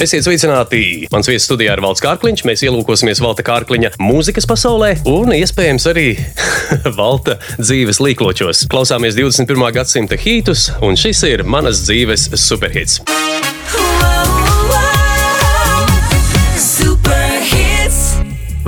[0.00, 0.78] Esiet sveicināti!
[1.12, 2.42] Mans viesis studijā ir Valds Kārkliņš.
[2.48, 6.06] Mēs ielūkosimies Valta Kārkliņa mūzikas pasaulē un iespējams arī
[7.00, 8.64] Valta dzīves līkločos.
[8.72, 9.60] Klausāmies 21.
[9.76, 13.02] gadsimta hītus, un šis ir manas dzīves superhits.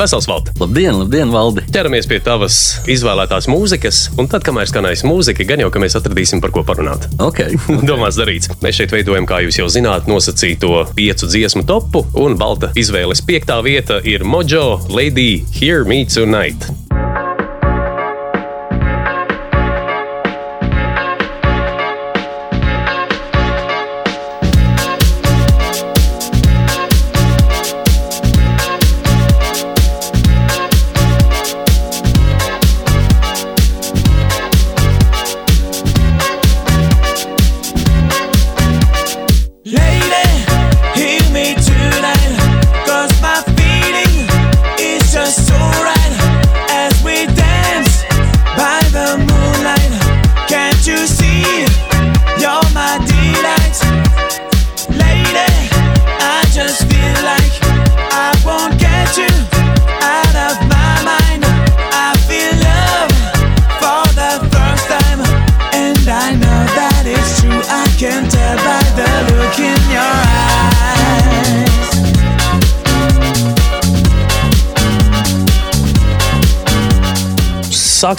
[0.03, 0.51] Vesels Valds!
[0.59, 1.63] Labdien, labdien, Valdi!
[1.71, 2.57] Ķeramies pie tavas
[2.91, 7.07] izvēlētās mūzikas, un tad, kamēr skanēs mūzika, gan jau ka mēs atradīsim par ko parunāt.
[7.23, 7.87] Okay, okay.
[7.87, 8.51] Domās darīts.
[8.67, 13.63] Mēs šeit veidojam, kā jūs jau zināt, nosacīto piecu dziesmu topu, un Balta izvēles piektā
[13.63, 16.82] vieta ir Mojo Lady Hear Me Tonight.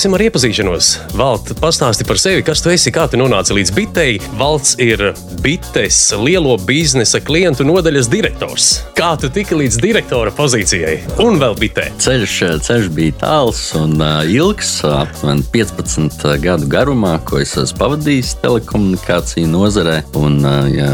[0.03, 0.87] Sāksim ar iepazīšanos.
[1.15, 4.17] Valts, pastāsti par sevi, kas tu esi, kā tu nonāci līdz bitei.
[4.35, 4.99] Valts ir
[5.43, 8.69] bites lielo biznesa klientu nodaļas direktors.
[8.95, 11.89] Kā tu tiki līdz direktora pozīcijai un vēl bitē?
[12.03, 18.37] Ceļš, ceļš bija tāls un uh, ilgs, aptuveni 15 gadu garumā, ko es esmu pavadījis
[18.45, 19.99] telekomunikāciju nozarē.
[20.23, 20.39] Un,
[20.71, 20.93] ja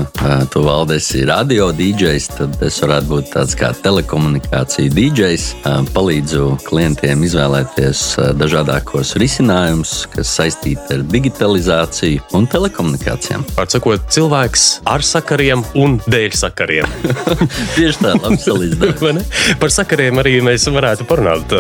[0.50, 4.90] tu valdes ir radio DJs, tad es varētu būt tāds kā telekomunikāciju.
[4.90, 8.06] Uh, palīdzu klientiem izvēlēties
[8.40, 13.44] dažādā labākos risinājumus, kas saistīti ar digitalizāciju un telekomunikācijām.
[13.58, 14.06] Pārsakot,
[14.40, 16.88] cilvēks ar sakariem un dēļ sakariem.
[17.76, 19.28] Tieši tā, labi salīdzinājums.
[19.62, 21.52] Par sakariem arī mēs varētu parunāt.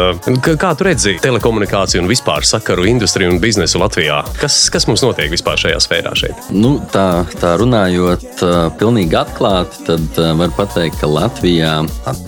[0.60, 4.22] Kā tu redzi telekomunikāciju un vispār sakaru industriju un biznesu Latvijā?
[4.40, 6.52] Kas, kas mums notiek vispār šajā sfērā šeit?
[6.56, 8.44] Nu, tā, tā runājot
[8.80, 11.74] pilnīgi atklāti, tad var pateikt, ka Latvijā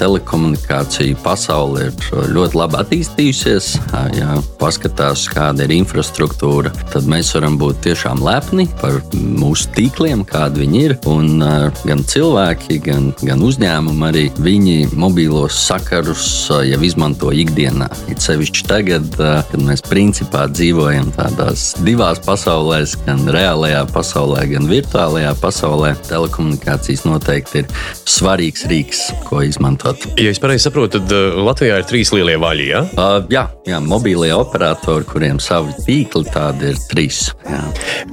[0.01, 3.72] telekomunikācija pasaule ir ļoti labi attīstījusies.
[4.17, 10.63] Ja paskatās, kāda ir infrastruktūra, tad mēs varam būt tiešām lepni par mūsu tīkliem, kādi
[10.63, 10.96] viņi ir.
[11.09, 11.41] Un
[11.85, 17.90] gan cilvēki, gan, gan uzņēmumi arī viņi mobīlos sakarus jau izmanto ikdienā.
[18.12, 25.35] It sevišķi tagad, kad mēs principā dzīvojam tādās divās pasaulēs, gan reālajā pasaulē, gan virtuālajā
[25.41, 27.69] pasaulē, telekomunikācijas noteikti ir
[28.09, 30.08] svarīgs rīks, ko izmantot.
[30.22, 32.68] Ja es pareizi saprotu, tad Latvijā ir trīs lielie vaļi.
[32.72, 32.84] Ja?
[32.96, 37.23] Uh, jā, jā mobīlie operatori kuriem savi tīkli tādi ir trīs.
[37.46, 37.62] Jā.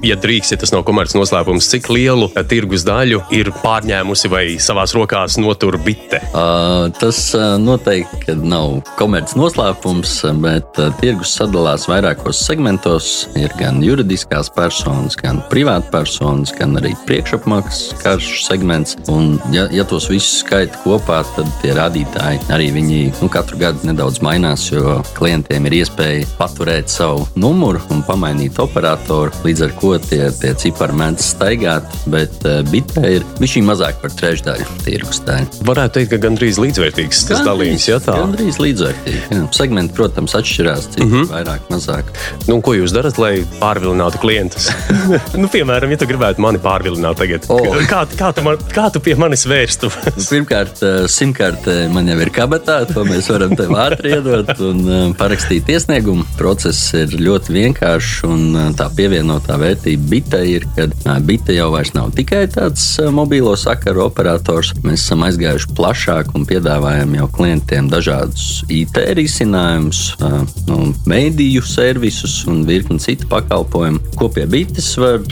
[0.04, 4.94] Ja drīkst, ja tas nav komerces noslēpums, cik lielu tirgus daļu ir pārņēmusi vai savās
[4.96, 6.20] rokās notur bite?
[6.32, 7.20] Uh, tas
[7.60, 13.28] noteikti nav komerces noslēpums, bet tirgus sadalās vairākos segmentos.
[13.38, 18.96] Ir gan juridiskās personas, gan privātpersonas, gan arī priekšapmaksas karšu segments.
[19.12, 23.88] Un, ja, ja tos visus skaita kopā, tad tie rādītāji arī viņi nu, katru gadu
[23.88, 29.94] nedaudz mainās, jo klientiem ir iespēja paturēt savu numuru un pamainīt operatoru, līdz ar to
[30.08, 35.62] tie, tie cipari mēdz staigāt, bet uh, bitē ir viņš mazāk par trešdaļu tirgus daļu.
[35.68, 38.16] Varētu teikt, ka gandrīz līdzvērtīgs tas dalījums, ja tā?
[38.20, 39.22] Gandrīz līdzvērtīgi.
[39.32, 39.44] Jā.
[39.56, 41.30] Segmenti, protams, atšķirās, citi mm -hmm.
[41.32, 42.12] vairāk, mazāk.
[42.48, 44.70] Nu, ko jūs darat, lai pārvilinātu klientus?
[45.40, 47.78] nu, piemēram, ja tu gribētu mani pārvilināt tagad, oh.
[47.90, 49.90] kā, kā, tu man, kā tu pie manis vērstu?
[50.32, 55.02] Pirmkārt, eh, simtkarte man jau ir kabatā, to mēs varam tev ātri iedot un uh,
[55.18, 61.70] parakstīt iesniegumu process ir ļoti vienkāršs, un tā pievienotā vērtība bitē ir, ka bite jau
[61.74, 64.70] vairs nav tikai tāds mobilo sakaru operators.
[64.84, 70.02] Mēs esam aizgājuši plašāk un piedāvājam jau klientiem dažādus IT risinājumus,
[70.68, 70.78] nu,
[71.10, 74.02] mēdīju servisus un virkni citu pakalpojumu.
[74.18, 75.24] Ko pie bites var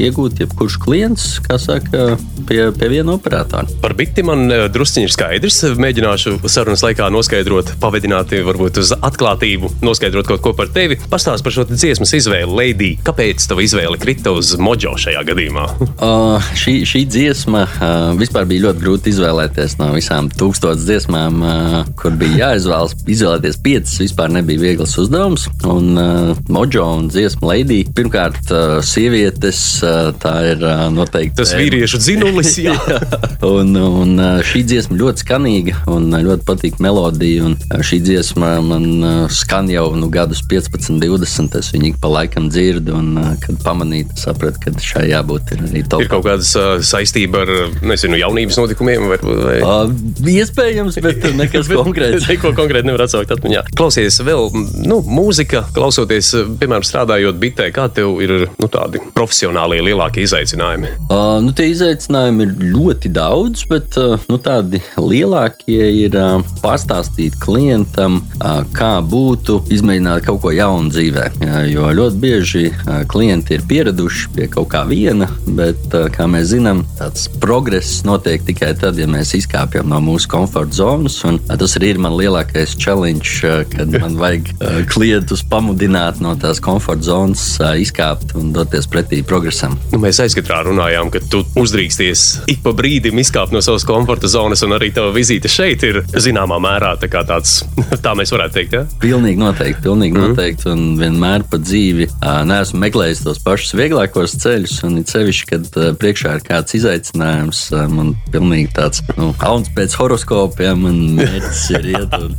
[0.00, 2.16] iegūt jebkurš klients, kā saka,
[2.48, 3.68] pie, pie viena operatora.
[3.82, 5.62] Par biti man drusciņi ir skaidrs.
[5.80, 10.98] Mēģināšu sarunas laikā noskaidrot, pavadināt varbūt uz atklātību, noskaidrot, kaut ko par tevi.
[11.12, 12.90] Pastāst par šo dziesmas izvēli, Lady.
[13.06, 15.68] Kāpēc tava izvēle krita uz mojo šajā gadījumā?
[16.00, 21.74] Uh, šī, šī dziesma uh, vispār bija ļoti grūti izvēlēties no visām tūkstošiem dziesmām, uh,
[22.00, 22.94] kur bija jāizvēlas.
[23.04, 25.44] Izvēlēties piecas vispār nebija viegls uzdevums.
[25.68, 27.82] Un uh, mojo un dziesma Lady.
[27.96, 31.36] Pirmkārt, uh, sievietes, uh, tā ir uh, noteikti.
[31.42, 32.78] Tas vīriešu dzinulis, jā.
[33.58, 37.50] un, un šī dziesma ļoti skanīga un ļoti patīk melodija.
[37.50, 41.60] Un šī dziesma man skan jau nu, gadus 15, 20.
[41.60, 46.04] Es viņu pa laikam dzirdu, un kad pamanīju, sapratu, ka šai jābūt arī top.
[46.04, 47.52] Ir kaut kādas uh, saistība ar
[47.84, 49.56] nezinu, jaunības notikumiem, vai, vai...
[49.60, 52.28] Uh, iespējams, bet nekas konkrēts.
[52.30, 53.64] Neko konkrēti nevar atsaukt atmiņā.
[53.78, 54.50] Klausies vēl,
[54.86, 60.94] nu, mūzika, klausoties, piemēram, strādājot bitē, kā tev ir nu, tādi profesionālie lielākie izaicinājumi?
[61.08, 67.38] Uh, nu, tie izaicinājumi ir ļoti daudz, bet uh, nu, tādi lielākie ir uh, pastāstīt
[67.42, 71.28] klientam, uh, kā būtu izmēģināt kaut ko jaunu dzīvē.
[71.44, 72.64] Jā, jo ļoti bieži
[73.10, 75.69] klienti ir pieraduši pie kaut kā viena, bet,
[76.14, 81.20] kā mēs zinām, tāds progress notiek tikai tad, ja mēs izkāpjam no mūsu komforta zonas.
[81.48, 83.40] Tas arī ir mans lielākais challenge,
[83.72, 84.52] kad man vajag
[84.90, 87.44] klientus pamudināt no tās komforta zonas,
[87.80, 89.76] izkāpt un doties pretī progresam.
[89.92, 94.62] Nu, mēs aizkadrā runājām, ka tu uzdrīksties ik pa brīdim izkāpt no savas komforta zonas,
[94.66, 97.60] un arī tava vizīte šeit ir zināmā mērā tā tāds,
[98.04, 98.76] tā mēs varētu teikt.
[98.76, 98.84] Ja?
[99.02, 100.30] Pilnīgi noteikti, pilnīgi mm.
[100.30, 100.68] noteikti.
[100.70, 102.08] Un vienmēr pa dzīvi
[102.50, 104.78] neesmu meklējis tos pašus vieglākos ceļus.
[104.88, 105.59] Un it sevišķi, kad
[106.00, 107.62] priekšā ir kāds izaicinājums,
[107.92, 112.34] man pilnīgi tāds nu, kauns pēc horoskopiem un mērķis ir iet un,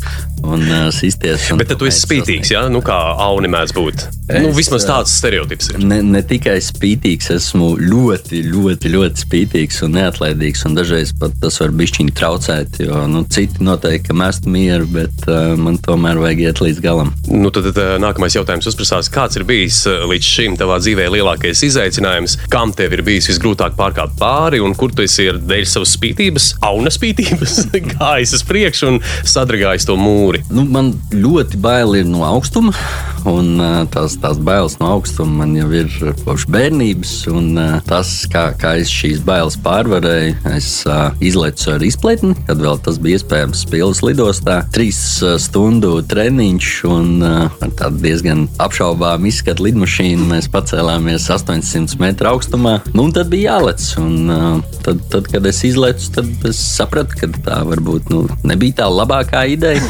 [0.48, 1.50] un uh, sisties.
[1.54, 2.66] Un Bet tu esi spītīgs, jā?
[2.66, 2.72] Ja?
[2.72, 4.06] Nu, kā Auni mēdz būt.
[4.32, 5.82] Nu, es, nu, vismaz tāds stereotips ir.
[5.84, 10.66] Ne, ne tikai spītīgs, esmu ļoti, ļoti, ļoti spītīgs un neatlaidīgs.
[10.70, 15.54] Un dažreiz pat tas var bišķiņi traucēt, jo nu, citi noteikti mest mieru, bet uh,
[15.60, 17.14] man tomēr vajag iet līdz galam.
[17.30, 22.38] Nu, tad, tad nākamais jautājums uzprasās, kāds ir bijis līdz šim tavā dzīvē lielākais izaicinājums,
[22.52, 26.92] kam tev ir bijis visgrūtāk pārkāpt pāri un kur tu esi dēļ savas spītības, auna
[26.94, 27.58] spītības,
[27.94, 30.44] gājis uz priekšu un sadragājis to mūri?
[30.54, 32.74] Nu, man ļoti bail ir no augstuma,
[33.30, 33.60] un
[33.94, 35.90] tās, tās bailes no augstuma man jau ir
[36.24, 40.70] kopš bērnības, un tas, kā, kā es šīs bailes pārvarēju, es
[41.24, 44.62] izlecu ar izpletni, kad vēl tas bija iespējams Spīles lidostā.
[44.74, 45.00] Trīs
[45.42, 50.28] stundu treniņš un ar tādu diezgan apšaubāmu izskatu lidmašīnu.
[50.32, 52.80] Mēs pacēlāmies 800 metru augstumā.
[52.96, 53.82] Nu, tad bija jālec.
[53.98, 58.84] Un, uh, tad, tad, kad es izlecu, tad es sapratu, ka tā varbūt nu, nebija
[58.84, 59.82] tā labākā ideja.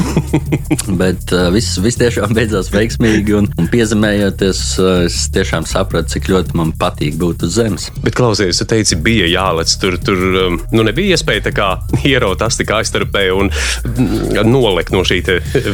[1.00, 3.34] Bet uh, viss, viss tiešām beidzās veiksmīgi.
[3.36, 7.90] Un, un piezemējoties, uh, es tiešām sapratu, cik ļoti man patīk būt uz zemes.
[8.00, 9.74] Bet klausies, tu teici, bija jālec.
[9.82, 11.68] Tur, tur um, nu, nebija iespēja tā kā
[12.14, 15.20] ieraut astikā aizstarpē un mm, nolikt no šī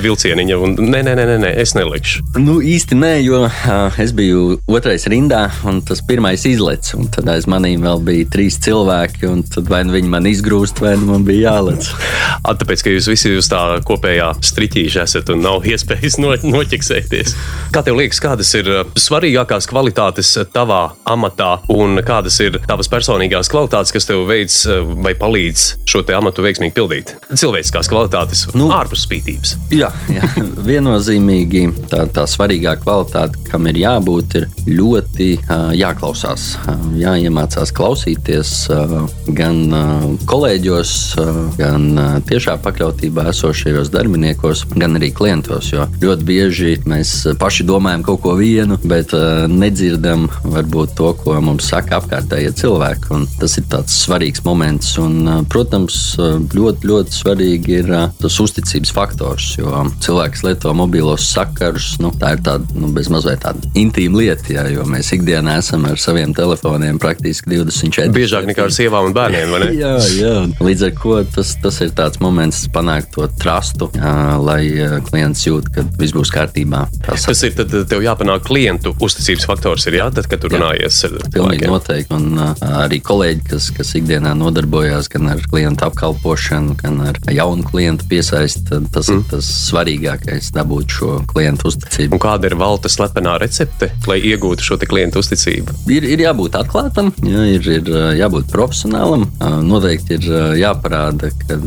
[0.02, 0.58] vilcieniņa.
[0.64, 2.24] Un, nē, nē, nē, nē, es nelikšu.
[2.40, 6.96] Nu, īsti nē, jo uh, es biju otrais rindā, un tas pirmais izlaists.
[7.28, 10.94] Tad aiz maniem vēl bija trīs cilvēki, un tad vai nu viņi man izgrūst, vai
[10.96, 11.90] nu man bija jālec.
[12.62, 17.34] Tāpēc, ka jūs visi uz tā kopējā striķīša esat un nav iespējas no, noķeksēties.
[17.74, 23.92] Kā tev liekas, kādas ir svarīgākās kvalitātes tavā amatā, un kādas ir tavas personīgās kvalitātes,
[23.92, 24.62] kas tev veids
[24.96, 27.12] vai palīdz šo amatu veiksmīgi pildīt?
[27.28, 29.52] Cilvēciskās kvalitātes, nu, ārpus spītības.
[29.76, 30.32] Jā, jā
[30.70, 34.48] viennozīmīgi tā, tā svarīgā kvalitāte, kam ir jābūt, ir
[34.80, 36.54] ļoti uh, jāklausās.
[36.64, 36.88] Uh,
[37.18, 38.94] jāiemācās klausīties uh,
[39.34, 41.86] gan uh, kolēģos, uh, gan
[42.28, 45.72] tiešā pakļautībā esošajos darbiniekos, gan arī klientos.
[45.72, 49.12] Jo ļoti bieži mēs paši domājam kaut ko vienu, bet
[49.50, 53.10] nedzirdam varbūt to, ko mums saka apkārtējie cilvēki.
[53.14, 54.94] Un tas ir tāds svarīgs moments.
[55.00, 61.94] Un, protams, ļoti, ļoti svarīgi ir tas uzticības faktors, jo cilvēks lieto mobilos sakarus.
[62.02, 66.00] Nu, tā ir tāda nu, bezmazliet tāda intīma lieta, jā, jo mēs ikdienā esam ar
[66.00, 68.12] saviem telefoniem praktiski 24.
[68.14, 69.54] Biežāk nekā ar sievām un bērniem.
[69.82, 70.34] jā, jā.
[70.62, 74.62] Līdz ar to tas, tas ir tāds moments, panākt to trustu, jā, lai
[75.08, 76.84] klients jūt, ka viss būs kārtībā.
[77.06, 81.00] Tas, tas ir tad tev jāpanāk klientu uzticības faktors, ir jā, tad, kad tu runājies
[81.08, 81.72] ar cilvēkiem.
[81.72, 87.66] Noteikti, un arī kolēģi, kas, kas ikdienā nodarbojās gan ar klientu apkalpošanu, gan ar jaunu
[87.68, 89.22] klientu piesaisti, tas mm.
[89.22, 92.16] ir tas svarīgākais, dabūt šo klientu uzticību.
[92.16, 95.78] Un kāda ir valta slepenā recepte, lai iegūtu šo klientu uzticību?
[95.94, 99.26] Ir, ir jābūt atklātam, jā, ir, ir jābūt profesionālam.
[99.64, 100.26] Noteikti ir
[100.58, 101.58] jāparāda, ka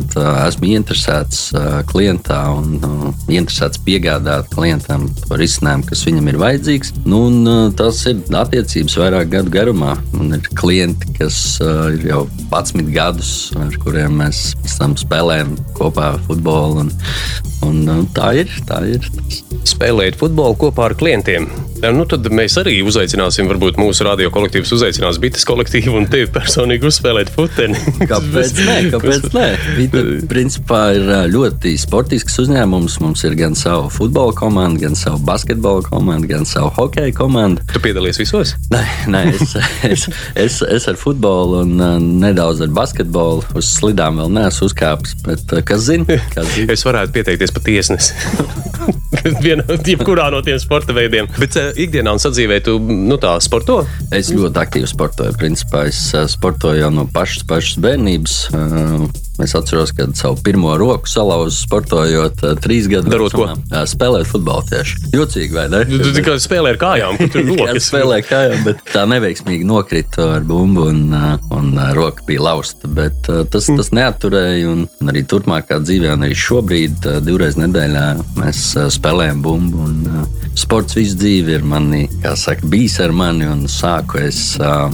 [0.48, 1.52] esmu interesēts
[1.90, 6.94] klientā un interesēts piegādāt klientam to risinājumu, kas viņam ir vajadzīgs.
[7.06, 7.22] Nu,
[7.78, 9.96] tas ir attiecības vairāk gadu garumā.
[10.12, 14.52] Man ir klienti, kas ir jau 11 gadus, ar kuriem mēs
[15.02, 16.86] spēlējam kopā futbolu.
[17.62, 18.50] Un, un, tā ir.
[18.68, 19.06] Tā ir
[19.68, 21.48] spēlēt futbolu kopā ar klientiem.
[21.82, 26.88] Nu, tad mēs arī uzaicināsim, varbūt mūsu radio kolektīvs uzaicinās bites kolektīvu un tevi personīgi
[26.88, 27.78] uzspēlēt futeni.
[28.10, 28.76] Kāpēc nē?
[28.94, 29.46] Kāpēc nē?
[29.76, 32.98] Vita, principā, ir ļoti sportisks uzņēmums.
[33.04, 37.64] Mums ir gan sava futbola komanda, gan sava basketbola komanda, gan sava hokeja komanda.
[37.72, 38.54] Tu piedalies visos?
[38.72, 39.56] Nē, nē es,
[39.92, 40.08] es,
[40.46, 41.76] es, es ar futbolu un
[42.22, 45.16] nedaudz ar basketbolu uz slidām vēl neesmu uzkāpis.
[45.26, 46.20] Bet, kas zina?
[46.34, 46.72] Kas zina?
[46.72, 48.16] Es varētu pieteikties par tiesnesi.
[49.44, 51.28] Vienā, jebkurā no tiem sporta veidiem.
[51.38, 53.82] Bet uh, ikdienā un sadzīvē tu nu, tā sporto?
[54.14, 55.01] Es ļoti aktīvi sportoju.
[55.40, 58.38] Principā es uh, sportoju jau no pašas, pašas bērnības.
[58.54, 59.10] Uh,
[59.42, 63.54] Es atceros, kad savu pirmo roku salauzu sportojot, uh, trīs gadu vecumā.
[63.88, 64.98] spēlēt futbolu tieši.
[65.16, 65.80] Jocīgi, vai ne?
[65.88, 67.88] Tu tikai spēlē ar kājām, kur tur rokas.
[67.88, 71.00] spēlē kājām, bet tā neveiksmīgi nokrita ar bumbu un,
[71.56, 72.86] un roka bija lausta.
[72.92, 74.68] Bet tas, tas neaturēja.
[74.68, 78.04] Un, arī turpmākā dzīvē, un arī šobrīd, divreiz nedēļā,
[78.36, 78.62] mēs
[79.00, 79.88] spēlējam bumbu.
[79.88, 83.46] Un, Sports visu dzīvi ir mani, kā saka, bijis ar mani.
[83.48, 84.91] Un sāku es, uh,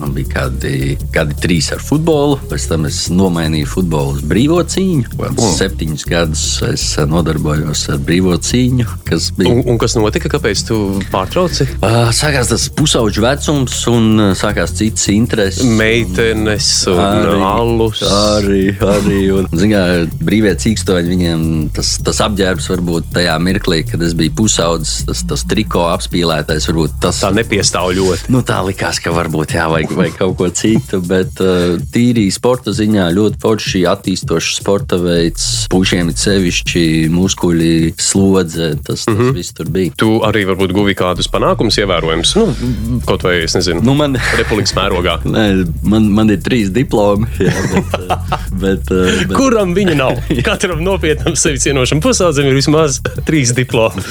[0.00, 5.16] man bija kādi, kādi trīs ar futbolu, pēc tam es nomainīju futbolu uz brīvo cīņu.
[5.20, 5.40] Mm.
[5.56, 10.30] Septiņus gadus es nodarbojos ar brīvo cīņu, kas bija Un, un kas notika?
[10.30, 10.76] Kāpēc tu
[11.10, 11.66] pārtrauci?
[11.80, 15.66] Uh, sākās tas pusauģu vecums, un uh, sākās citas intereses.
[15.66, 18.02] Meitenes un arī, alus.
[18.06, 19.20] Arī, arī.
[19.34, 19.82] Un, zinā,
[20.22, 21.42] brīvie cīkstoņi, viņiem
[21.76, 27.00] tas, tas apģērbs varbūt tajā mirklī, kad es biju pusaudzis, tas, tas triko apspīlētais, varbūt
[27.02, 28.30] tas Tā nepiestāv ļoti.
[28.32, 32.74] Nu, tā likās, ka varbūt jā, vajag, vajag kaut ko citu, bet uh, tīri sporta
[32.76, 35.66] ziņā ļoti forši attīstošs sporta veids.
[35.72, 39.34] Pušiem ir sevišķi muskuļi, slodze, tas, tas mm -hmm.
[39.34, 39.92] viss tur bija.
[39.96, 42.34] Tu arī varbūt guvi kādus panākumus ievērojams.
[42.36, 45.16] Nu, kaut vai es nezinu, Nu, man, republikas mērogā.
[45.34, 45.46] Nē,
[45.88, 47.28] man, man ir trīs diplomi.
[47.40, 48.26] Jā, bet, uh,
[48.60, 50.20] bet, uh, bet, Kuram viņa nav?
[50.48, 54.04] Katram nopietnam sevi cienošam pusaudzim ir vismaz trīs diplomi.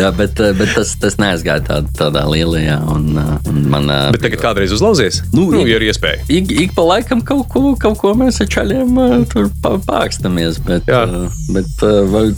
[0.00, 2.80] jā, bet, bet tas, tas neaizgāja tād, tādā lielajā.
[2.92, 3.12] Un,
[3.48, 5.22] un man, Bet tagad kādreiz uzlauzies?
[5.32, 6.22] Nu, nu ik- ja ir iespēja.
[6.28, 10.58] Ik, ik pa laikam kaut ko, kaut ko mēs ar čaļiem tur pākstamies.
[10.66, 11.04] Bet, Jā.
[11.52, 11.66] bet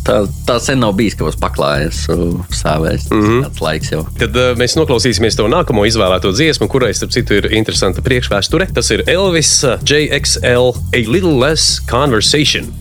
[0.07, 2.05] tā, tā sen nav bijis, ka mums paklājas
[2.50, 3.09] sāvēs.
[3.11, 3.43] Mm -hmm.
[3.49, 4.07] Tas laiks jau.
[4.19, 8.73] Tad mēs noklausīsimies to nākamo izvēlēto dziesmu, kurai, starp citu, ir interesanta priekšvēsture.
[8.75, 12.73] Tas ir Elvis JXL A Little Less Conversation.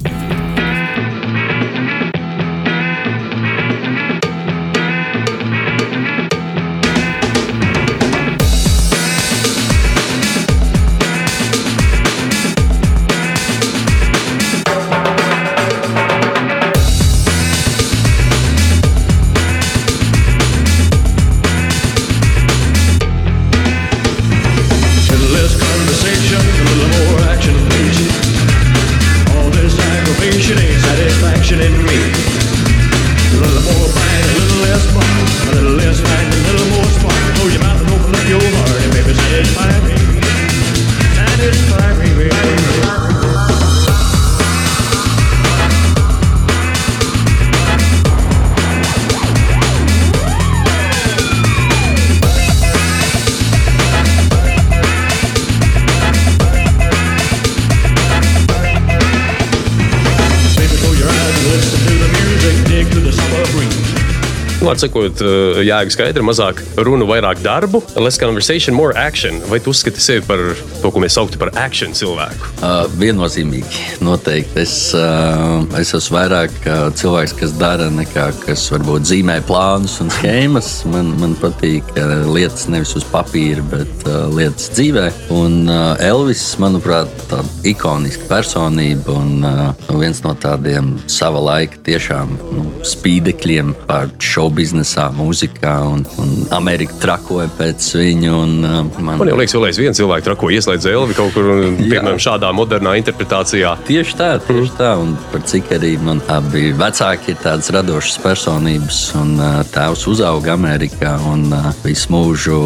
[64.84, 67.84] Sakot, uh, jēga skaidra, mazāk runu, vairāk darbu.
[68.00, 69.40] Less conversation, more action.
[69.50, 70.42] Vai tu uzskati sevi par
[70.82, 72.52] to, ko mēs saucam par action cilvēku?
[72.60, 74.60] Uh, viennozīmīgi, noteikti.
[74.64, 80.12] Es, uh, es esmu vairāk uh, cilvēks, kas dara, nekā kas varbūt zīmē plānus un
[80.14, 80.72] schēmas.
[80.92, 85.08] Man, man patīk uh, lietas nevis uz papīra, bet uh, lietas dzīvē.
[85.36, 89.64] Un uh, Elvis, manuprāt, tāda ikoniska personība un uh,
[90.00, 95.74] viens no tādiem sava laika tiešām nu, spīdekļiem par show biznesā, mūzikā.
[95.86, 98.32] Un, un Amerika trakoja pēc viņa.
[98.34, 101.78] Un, uh, man, Man jau liekas, vēl aizvien cilvēku trako ieslēdz Elvi kaut kur, un,
[101.92, 103.76] piemēram, šādā modernā interpretācijā.
[103.88, 104.94] Tieši tā, tieši tā.
[105.02, 110.56] Un par cik arī man abi vecāki ir tādas radošas personības, un uh, tēvs uzauga
[110.58, 112.60] Amerikā un uh, visu mūžu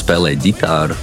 [0.00, 0.98] spēlēja ģitāru.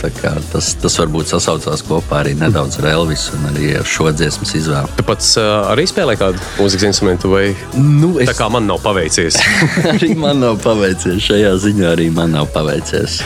[0.51, 4.93] Tas, tas varbūt sasaucās kopā arī nedaudz ar Elvisu un arī ar šo dziesmas izvēli.
[4.97, 7.45] Tu pats arī spēlē kādu mūzikas instrumentu, vai
[7.77, 9.37] Nu, tā kā man nav paveicies?
[9.93, 11.17] arī man man nav paveicies.
[11.25, 13.17] Šajā ziņā arī man nav paveicies.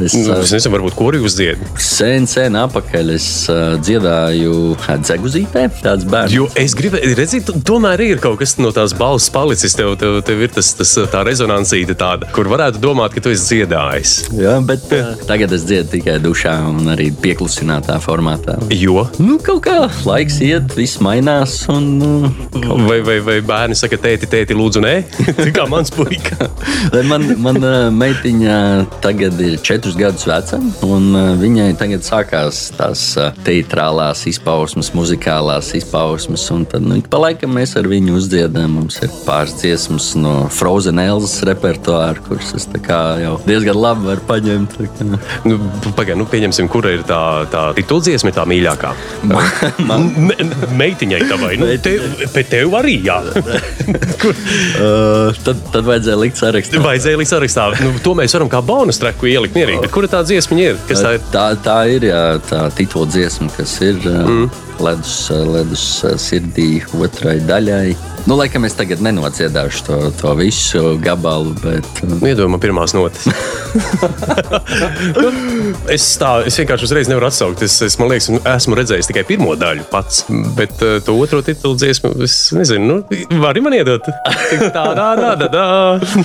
[0.00, 1.80] Es, Nu, Es nezinu, varbūt kuru jūs dziedat.
[1.82, 6.32] sen, sen atpakaļ es uh, dziedāju Dzeguzītē, tāds bērns.
[6.32, 9.74] Jo es gribēju, redzēt, tomēr ir kaut kas no tās balss palicis.
[9.76, 13.58] Tev, tev, tev ir tas, tas tā rezonansīte, tāda, kur varētu domāt, ka tu esi
[13.58, 14.14] dziedājis.
[14.38, 18.56] Jā, bet uh, tagad es dziedu tikai dušā un arī pieklusinātā formātā.
[18.72, 19.04] Jo.
[19.20, 19.76] Nu, kaut kā
[20.08, 21.60] laiks iet, viss mainās.
[21.72, 24.94] Un, uh, Vai, vai, vai bērni saka, tēti, tēti, lūdzu, nē,
[25.42, 26.37] tā kā mans puika.
[26.94, 27.56] Lai Man, man
[27.96, 28.56] meitiņa
[29.02, 31.04] tagad ir četrus gadus veca, un
[31.40, 33.00] viņai tagad sākās tās
[33.46, 36.46] teātrālās izpausmes, muzikālās izpausmes.
[36.68, 38.68] Tad nu, pa laikam mēs ar viņu uzdziedām.
[38.78, 44.70] Mums ir pāris dziesmas no Frozen Elzas repertuāra, kuras es jau diezgan labi varu paņemt.
[45.48, 45.54] Nu,
[45.96, 47.20] Pagaidām, nu, pieņemsim, kura ir tā,
[47.52, 48.90] tā tituldziesma, tā mīļākā.
[49.88, 50.38] Man, Me-
[50.78, 51.66] Meitiņai tavai, nu,
[52.34, 53.18] bet tev arī, jā.
[53.28, 53.32] uh,
[55.44, 56.82] tad, tad vajadzēja likt sarakstā.
[56.84, 57.66] Vajadzēja likt sarakstā.
[57.82, 59.82] Nu, to mēs varam kā bonus treku ielikt mierīgi.
[59.86, 60.78] Bet kura tā dziesma ir?
[60.88, 61.24] Kas tā ir?
[61.34, 64.46] Tā, tā ir jā, tā titula dziesma, kas ir mm.
[64.84, 65.16] ledus,
[65.56, 65.88] ledus
[66.22, 66.70] sirdī
[67.00, 68.17] otrai daļai.
[68.28, 73.24] Nu, laikam es tagad nenodziedāšu to, to visu gabalu, bet uh, Iedomājieties, pirmās notis.
[75.96, 77.62] es, tā, es vienkārši uzreiz nevaru atsaukt.
[77.64, 80.26] Es, es liekas, esmu redzējis tikai pirmo daļu pats.
[80.58, 84.04] Bet uh, to otro titulu dziesmu, es nezinu, nu, vari man iedot.
[84.04, 85.64] Tā, tā, tā, tā, tā.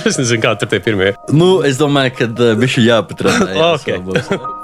[0.04, 1.14] Es nezinu, kādi ir tie pirmie.
[1.32, 3.88] nu, es domāju, ka uh, viņš ir jāpatrāpās.
[3.94, 4.63] Ok.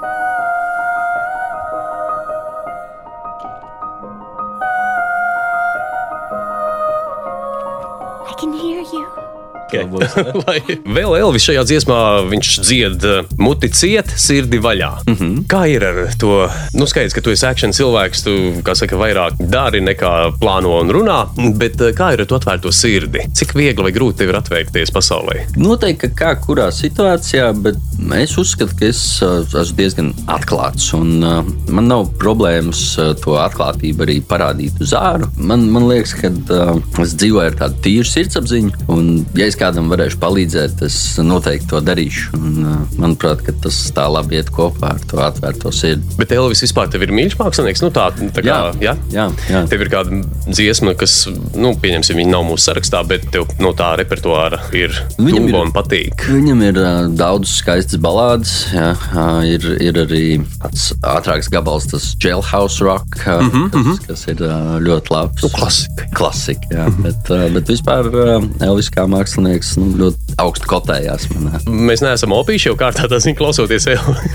[10.45, 11.99] Lai vēl Elvis šajā dziesmā
[12.31, 14.91] viņš dzied uh, muti ciet, sirdi vaļā.
[15.07, 15.43] Mm -hmm.
[15.51, 16.49] Kā ir ar to?
[16.73, 18.35] Nu, skaidrs, ka tu esi akcents cilvēks, tu
[18.65, 21.19] kā saka, vairāk dari nekā plāno un runā,
[21.57, 23.25] bet uh, kā ir ar to atvērto sirdi?
[23.33, 25.45] Cik viegli vai grūti ir atvērties pasaulē?
[25.57, 27.75] Noteikti, ka kā kurā situācijā, bet
[28.17, 30.91] es uzskatu, ka es uh, esmu diezgan atklāts.
[30.97, 31.19] Un,
[31.69, 32.81] man nav problēmas
[33.23, 35.29] to atklātību arī parādīt uz ārā.
[35.37, 36.31] Man, man liekas, ka
[37.03, 41.81] es dzīvoju ar tādu tīru sirdsapziņu, un, ja es kādam varēšu palīdzēt, es noteikti to
[41.85, 42.33] darīšu.
[42.37, 46.17] Un, uh, manuprāt, ka tas tā labi iet kopā ar to atvērto sirdi.
[46.19, 47.83] Bet Elvis vispār tev ir mīļš mākslinieks.
[47.85, 48.73] Nu, tā, tā kā, Jā.
[48.81, 48.95] jā?
[49.13, 49.61] Jā, jā.
[49.71, 53.91] Tev ir kāda dziesma, kas, nu, pieņemsim, viņa nav mūsu sarakstā, bet tev no tā
[54.01, 56.25] repertuāra ir Viņam ir- tuva un patīk.
[56.31, 56.89] Viņam ir uh,
[57.21, 60.23] daudz skaistas balādes, jā, uh, ir, ir arī
[60.63, 65.43] tāds ātrāks gabals, tas Jailhouse Rock, uh, mm -hmm, kas, kas ir uh, ļoti labs.
[65.43, 66.07] Nu, klasika.
[66.15, 71.61] Klasika, jā, bet, uh, bet vispār uh, Elvis kā mākslinieks nu, ļoti augstu kotējās manā.
[71.67, 74.29] Mēs neesam opīši jau kārtā, tas ir klausoties Elvis.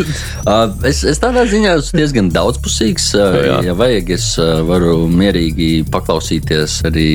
[0.50, 3.10] Uh, es, es tādā ziņā esmu diezgan daudzpusīgs.
[3.16, 3.56] Uh, Jā.
[3.68, 7.06] ja vajag, es uh, varu mierīgi paklausīties arī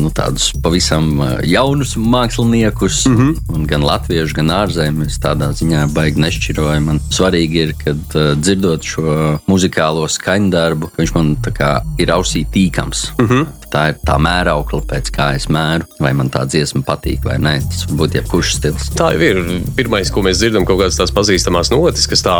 [0.00, 3.66] nu, tādus pavisam jaunus māksliniekus, mm -hmm.
[3.70, 5.08] gan latviešu, gan ārzemju.
[5.08, 6.84] Es tādā ziņā baigi nešķiroju.
[6.88, 9.16] Man svarīgi ir, kad dzirdot šo
[9.50, 13.10] muzikālo skaņdarbu, ka viņš man tā ir ausī tīkams.
[13.18, 13.46] Mm -hmm.
[13.72, 17.54] Tā ir tā mēraukla, pēc kā es mēru, vai man tā dziesma patīk vai nē.
[17.70, 18.90] Tas var būt jebkurš stils.
[18.98, 19.40] Tā jau ir.
[19.74, 22.34] Pirmais, ko mēs dzirdam, kaut kādas tās pazīstamas notis, kas tā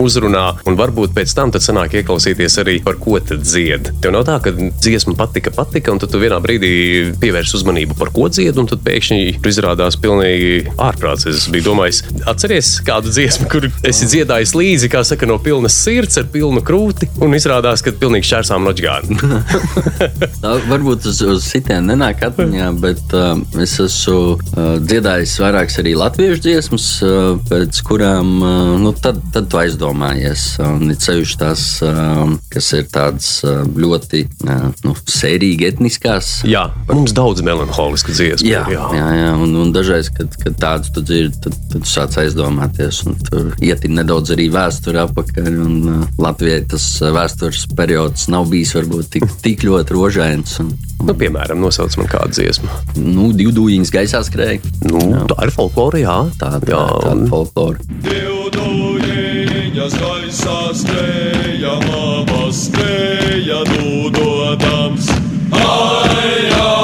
[0.00, 3.92] uzrunā, un varbūt pēc tam tad sanāk ieklausīties arī par ko tad dzied.
[4.02, 6.72] Tev nav tā, ka dziesma patika, patika, un tad tu vienā brīdī
[7.20, 11.26] pievērsi uzmanību par ko dzied, un tad pēkšņi izrādās pilnīgi ārprāts.
[11.30, 16.20] Es biju domājis, atceries kādu dziesmu, kur esi dziedājis līdzi, kā saka, no pilnas sirds
[16.20, 19.20] ar pilnu krūti, un izrādās, ka pilnīgi šķērsām noģgāni.
[20.70, 26.44] Varbūt uz, uz sitienu nenāk atmiņā, bet uh, es esmu uh, dziedājis vairākas arī latviešu
[26.44, 30.44] dziesmas, uh, pēc kurām uh, nu, tad, tad tu aizdomājies.
[30.62, 32.22] Un ir ceļš tās, uh,
[32.54, 36.30] kas ir tādas uh, ļoti uh, nu, sērīgi etniskās.
[36.46, 38.46] Jā, mums daudz melanholisku dziesmu.
[38.46, 39.34] Jā, jā, jā, jā.
[39.42, 43.02] Un, un dažreiz, kad, kad tādu tu dzirdi, tad, tad tu sāc aizdomāties.
[43.10, 45.50] un Tur iet nedaudz arī vēsture apakaļ.
[45.66, 50.49] Un, uh, Latvijai tas uh, vēstures periods nav bijis varbūt tik, tik ļoti rožains.
[50.60, 52.68] Un, Nu, piemēram, nosauc man kādu dziesmu.
[53.00, 54.60] nu, divu dūjiņas gaisā skrēja.
[54.84, 56.16] Nu, tā ir folklore, jā.
[56.40, 56.82] Tā, tā, jā.
[57.06, 57.78] tā ir folklore.
[58.04, 65.08] Divdūjiņas gaisā skrēja, mama skrēja, dūdodams.
[65.56, 66.74] Ai, jā,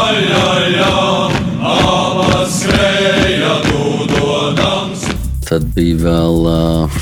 [0.00, 0.96] ai, ai, jā,
[1.60, 5.04] mama skrēja, dūdodams.
[5.48, 7.00] Tad bija vēl uh,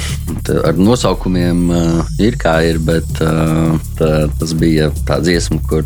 [0.51, 5.85] ar nosaukumiem uh, ir kā ir, bet uh, tā, tas bija tā dziesma, kur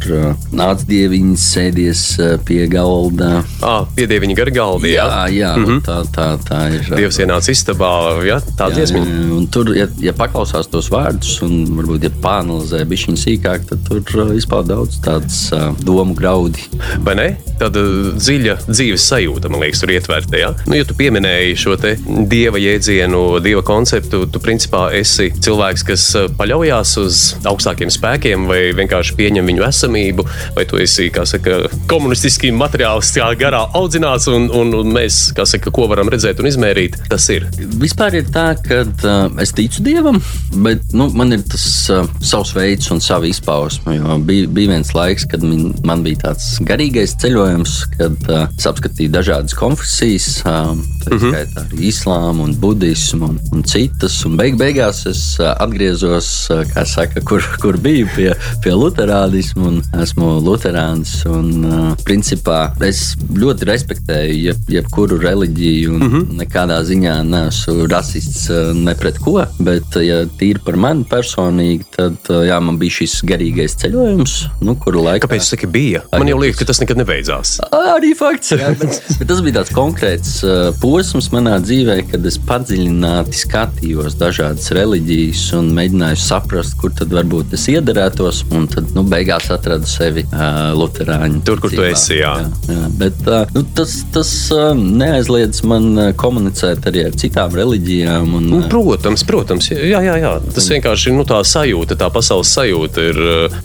[0.57, 2.03] nāca dieviņas sēdies
[2.47, 3.43] pie galda.
[3.65, 4.95] Ah, piedieviņa gar galdi.
[4.95, 5.81] Jā, Jā, jā mm -hmm.
[5.87, 6.89] tā, tā, tā ir.
[6.97, 7.93] Dievs ienāca istabā,
[8.27, 8.99] jā, tā Jā, dziesma.
[8.99, 14.33] jā, tur, ja, ja paklausās tos vārdus, un varbūt ja pāranalizē bišķiņu sīkāk, tad tur
[14.37, 15.51] izpauž daudz tādas
[15.85, 16.65] domu graudi.
[17.05, 17.29] Vai ne?
[17.61, 17.81] Tāda
[18.17, 20.37] dziļa dzīves sajūta, man liekas, tur ietverta.
[20.37, 20.53] Ja?
[20.67, 21.97] Nu, ja tu pieminēji šo te
[22.29, 28.61] dieva jēdzienu, dieva konceptu, tu principā esi cilvēks, kas eh, paļaujas uz augstākiem spēkiem, vai
[28.77, 31.59] vienkārši pieņem viņu esamību, vai tu esi, saka,
[31.91, 36.99] komunistiski materiālistiskā garā audzināts, un, un, un mēs, kā saka, ko varam redzēt un izmērīt,
[37.11, 37.49] tas ir.
[37.83, 40.21] Vispār ir tā, ka uh, es ticu dievam,
[40.65, 43.99] bet nu, man ir tas uh, savs veids un sava izpausme.
[44.27, 49.15] Bija, bija viens laiks, kad min, man bija tāds garīgais ceļojums, kad uh, es apskatīju
[49.15, 50.75] dažādas konfesijas, uh,
[51.07, 51.31] tā Mhm.
[51.31, 54.25] skaitā arī islāmu, un budismu un, un citas.
[54.27, 58.29] Un beig, beigās es uh, atgriezos, uh, kā saka, kur, kur biju pie,
[58.65, 61.19] pie luterānismu, un esmu luterāns.
[61.31, 66.41] Un, uh, principā es ļoti respektēju jeb, jebkuru reliģiju, un mm -hmm.
[66.43, 69.39] nekādā ziņā neesmu rasists ne pret ko.
[69.59, 75.03] Bet, ja tīri par mani personīgi, tad jā, man bija šis garīgais ceļojums, nu, kuru
[75.07, 75.27] laikā.
[75.27, 76.03] Kāpēc tas tā bija?
[76.13, 77.59] Man jau liekas, ka tas nekad nebeidzās.
[77.73, 80.33] Arī fakts, jā, bet, bet tas bija tāds konkrēts
[80.81, 87.55] posms manā dzīvē, kad es padziļināti skatījos dažādas reliģijas un mēģināju saprast, kur tad varbūt
[87.57, 88.45] es iederētos.
[88.57, 91.43] Un tad nu, beigās atradu sevi uh, Lutāņu.
[91.47, 92.33] Tur, kur tu esi, jā.
[92.43, 92.91] jā, jā.
[93.01, 98.35] Bet uh, nu, tas, tas uh, neaizliedz man uh, komunicēt arī ar citām reliģijām.
[98.41, 100.33] Un, Nu, uh, Protams, protams, jā, jā, jā.
[100.55, 103.07] tas vienkārši ir nu, tā sajūta, tā pasaules sajūta.
[103.11, 103.57] Ir, eh,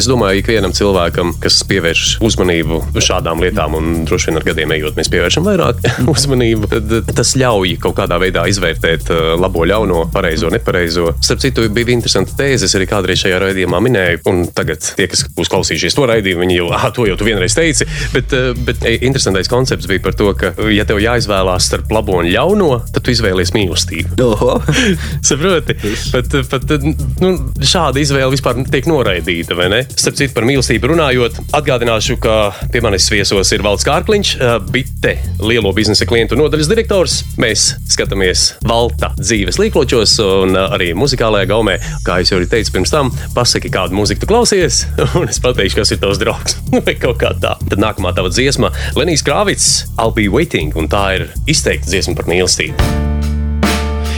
[0.00, 4.74] es domāju, ka ikvienam cilvēkam, kas pievērš uzmanību šādām lietām, un droši vien ar gadiem
[4.76, 10.50] ejot, mēs pievēršam vairāk uzmanību, tad tas ļauj kaut kādā veidā izvērtēt labo, ļauno, pareizo,
[10.52, 11.10] nepareizo.
[11.24, 15.24] Starp citu, bija interesanti tēze, es arī kādreiz šajā raidījumā minēju, un tagad tie, kas
[15.36, 17.86] būs klausījušies to raidījumu, viņi jau, ah, to jau tu vienreiz teici.
[18.14, 22.18] Bet, eh, bet eh, interesantais koncepts bija par to, ka, ja tev jāizvēlās starp labo
[22.20, 24.30] un ļauno, tad tu izvēlies mīlestību.
[25.28, 25.76] Saproti?
[26.10, 26.74] Pat, pat
[27.22, 29.56] nu, šāda izvēle vispār tiek noraidīta.
[29.58, 29.82] vai ne?
[29.94, 32.36] Starp citu, par mīlestību runājot, atgādināšu, ka
[32.72, 37.20] pie manis viesos ir Valds Kārkliņš, eh, Bite, lielo biznesa klientu nodaļas direktors.
[37.40, 41.76] Mēs skatāmies Valta dzīves līkločos un eh, arī muzikālajā gaumē.
[42.06, 44.84] Kā jau teicu pirms tam, pasaki, kādu mūziku tu klausies,
[45.18, 46.56] un es pateikšu, kas ir tavs draugs.
[46.86, 47.56] Vai kaut kā tā.
[47.60, 52.30] Tad nākamā tava dziesma- Lenijas Krāvits, I'll be waiting, un tā ir izteikta dziesma par
[52.30, 52.74] mīlestību.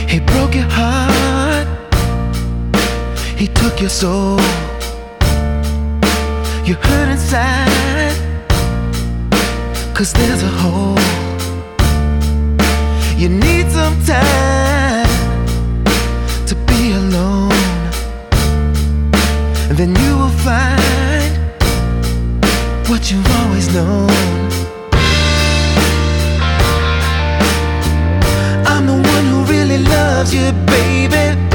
[0.07, 1.67] He broke your heart.
[3.35, 4.39] He took your soul.
[6.65, 8.15] You hurt inside.
[9.93, 10.97] Cause there's a hole.
[13.17, 14.52] You need some time
[19.77, 21.33] then you will find
[22.89, 24.09] what you've always known.
[28.67, 31.52] I'm the one who really loves you, baby.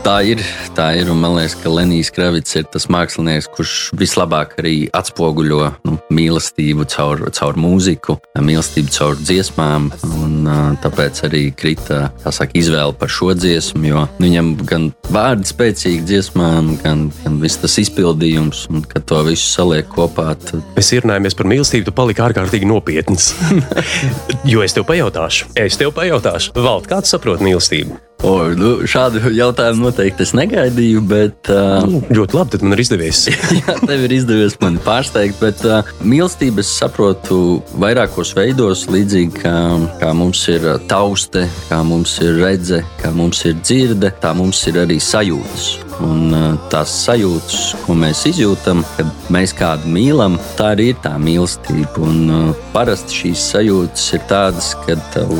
[0.00, 0.40] Tā ir,
[0.72, 1.10] tā ir.
[1.12, 7.26] Man liekas, ka Lenijs Kravits ir tas mākslinieks, kurš vislabāk arī atspoguļo nu, mīlestību caur,
[7.36, 9.90] caur mūziku, mīlestību caur dziesmām.
[10.16, 10.48] Un,
[10.80, 17.08] tāpēc arī krita saka, izvēle par šo dziesmu, jo viņam gan vārdi spēcīgi dziesmām, gan,
[17.20, 21.90] gan viss tas izpildījums, un kad to visu saliek kopā, tad Mēs ierunājāmies par mīlestību,
[21.90, 23.34] tu paliki ārkārtīgi nopietns.
[24.52, 28.06] jo es tev pajautāšu, es tev pajautāšu, Vald, kā tu saproti mīlestību?
[28.26, 31.02] O, nu, šādu jautājumu noteikti es negaidīju.
[31.10, 33.24] Bet, uh, Nu, ļoti labi, tad man ir izdevies.
[33.60, 38.86] Jā, tev ir izdevies mani pārsteigt, bet uh, mīlestību es saprotu vairākos veidos.
[38.92, 39.54] Līdzīgi kā,
[40.02, 44.64] kā mums ir uh, tauste, kā mums ir redzes, kā mums ir dzirde, tā mums
[44.70, 45.89] ir arī sajūtas.
[46.06, 51.14] Un uh, tās sajūtas, ko mēs izjūtam, kad mēs kādu mīlam, tā arī ir tā
[51.20, 52.04] mīlestība.
[52.06, 55.32] Un, uh, parasti šīs sajūtas ir tādas, kad tev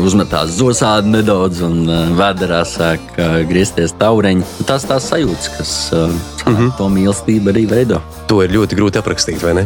[0.00, 3.16] uzmetās zosādi nedaudz un uh, vēderā sāk
[3.50, 4.46] griezties taureņi.
[4.68, 6.76] Tas tās sajūtas, kas mm -hmm.
[6.78, 8.00] to mīlestību arī veido.
[8.26, 9.64] To ir ļoti grūti aprakstīt, vai ne?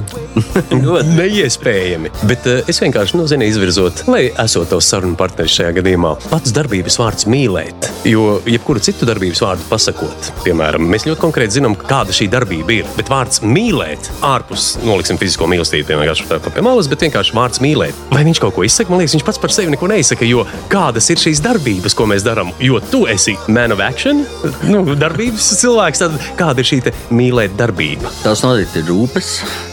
[1.20, 2.12] Neiespējami.
[2.28, 6.52] Bet uh, es vienkārši nu, zinu, izvirzot, lai esot tavs sarunu partneris šajā gadījumā, pats
[6.56, 7.88] darbības vārds mīlēt.
[8.08, 12.90] Jo jebkuru citu darbības vārdu pasakot, piemēram, mēs ļoti konkrēti zinām, kāda šī darbība ir.
[12.98, 18.04] Bet vārds mīlēt, ārpus noliksim fizisko mīlestību, vienkārši tā pie malas, bet vienkārši vārds mīlēt.
[18.12, 18.92] Vai viņš kaut ko izsaka?
[18.92, 20.28] Man liekas, viņš pats par sevi neko neizsaka.
[20.28, 22.52] Jo kādas ir šīs darbības, ko mēs darām?
[22.60, 24.24] Jo tu esi man of action,
[24.68, 26.04] nu, darbības cilvēks.
[26.04, 28.12] Tad kāda ir šī te mīlēt darbība?
[28.24, 29.28] Tas noteikti ir rūpes.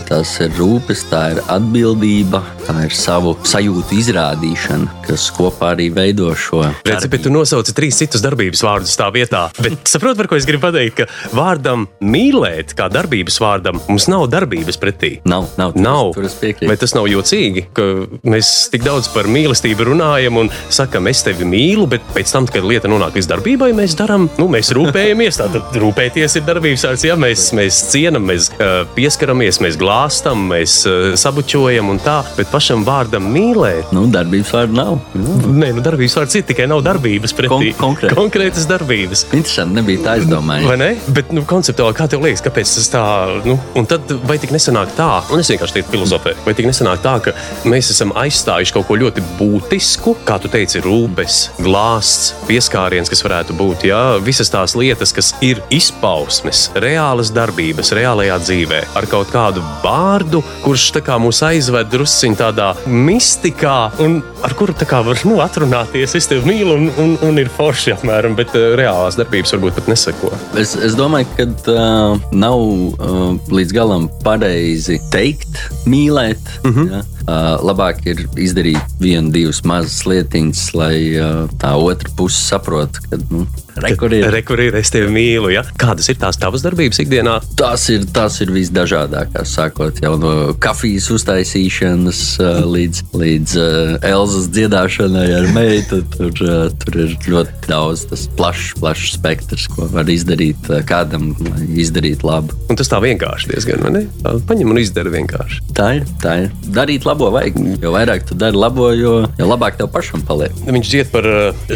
[0.08, 6.30] Tas ir rūpes, tā ir atbildība, tā ir savu sajūtu izrādīšana, kas kopā arī veido
[6.32, 9.41] šo Redzi, bet tu nosauci trīs citus darbības vārdus tā vietā.
[9.60, 14.30] Bet saproti, par ko es gribu pateikt, ka vārdam mīlēt, kā darbības vārdam, mums nav
[14.32, 15.17] darbības pretī.
[15.28, 16.13] Nav, nav, tur Nav.
[16.15, 16.72] tur es piekrītu.
[16.72, 17.89] Vai tas nav jocīgi, ka
[18.24, 22.63] mēs tik daudz par mīlestību runājam un sakam, es tevi mīlu, bet pēc tam, kad
[22.63, 25.43] lieta nonāk līdz darbībai, mēs darām, nu, mēs rūpējamies.
[25.43, 30.84] Tātad rūpēties ir darbības vārds, ja mēs, mēs cienam, mēs uh, pieskaramies, mēs glāstam, mēs
[30.86, 33.90] uh, sabučojam un tā, bet pašam vārdam mīlēt.
[33.96, 35.00] Nu, darbības vārdu nav.
[35.18, 37.72] Nē, nu, darbības vārds ir tikai nav darbības pretī.
[37.74, 38.18] Kon- konkrēti.
[38.18, 39.26] Konkrētas darbības.
[39.34, 40.68] Interesanti, nebija tā izdomāta.
[40.70, 40.90] Vai ne?
[41.10, 43.04] Bet, nu, konceptuāli, kā tev liekas, kāpēc tas tā,
[43.48, 47.02] nu, un tad vai tik nesanāk tā, un es vienkārši tādu filozofēju, vai tik nesanāk
[47.06, 47.34] tā, ka
[47.66, 53.58] mēs esam aizstājuši kaut ko ļoti būtisku, kā tu teici, rūpes, glāsts, pieskāriens, kas varētu
[53.58, 59.66] būt, jā, visas tās lietas, kas ir izpausmes, reālas darbības, reālajā dzīvē, ar kaut kādu
[59.88, 66.15] vārdu, kurš kā mūs aizved drusciņā tādā mistikā, un ar kuru kā var nu, atrunāties,
[66.17, 69.91] es tevi mīlu, un, un, un ir forši apmēram, bet uh, reālās darbības varbūt pat
[69.91, 70.32] nesako.
[70.60, 76.52] Es, es domāju, ka uh, nav uh, līdz galam pareizi teikt, mīlēt.
[76.63, 76.73] Mm.
[76.73, 76.91] -hmm.
[76.97, 77.04] ja?
[77.28, 83.21] uh, labāk ir izdarīt vienu, divas mazas lietiņas, lai uh, tā otra puse saprotu, ka
[83.32, 83.45] nu,
[83.84, 84.28] re, kur ir.
[84.34, 85.52] Rekur ir, es tevi mīlu.
[85.54, 85.63] Ja?
[85.80, 87.38] Kādas ir tās tavas darbības ikdienā?
[87.60, 92.22] Tas ir, tas ir visdažādākās, sākot no kafijas uztaisīšanas
[92.68, 96.02] līdz, līdz uh, Elzas dziedāšanai ar meitu.
[96.16, 101.32] Tur, uh, tur ir ļoti daudz, tas plašs, plašs spektrs, ko var izdarīt uh, kādam,
[101.48, 102.58] lai izdarītu labu.
[102.72, 104.04] Un tas tā vienkārši diezgan, vai ne?
[104.48, 105.62] Paņem un izdara vienkārši.
[105.78, 106.52] Tā ir, tā ir.
[106.74, 107.60] Darīt labo vajag.
[107.84, 110.56] Jo vairāk tu dari labo, jo, jo labāk tev pašam paliek.
[110.68, 111.28] Viņš dzied par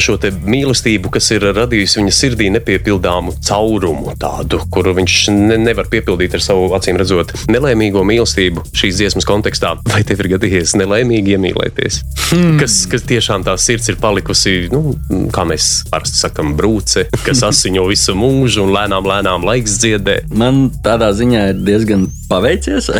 [0.01, 6.37] šo mīlestību, kas ir radījusi viņa sirdī nepiepildāmu caurumu, tādu, kuru viņš ne, nevar piepildīt
[6.37, 9.75] ar savu acīm redzot nelaimīgo mīlestību šīs dziesmas kontekstā.
[9.91, 12.01] Vai tev ir gadījies nelaimīgi iemīlēties?
[12.31, 12.57] Hmm.
[12.61, 14.95] Kas, kas tiešām tā sirds ir palikusi, nu,
[15.33, 20.21] kā mēs parasti sakam, brūce, kas asiņo visu mūžu un lēnām, lēnām laiks dziedē.
[20.37, 22.91] Man tādā ziņā ir diezgan paveicies.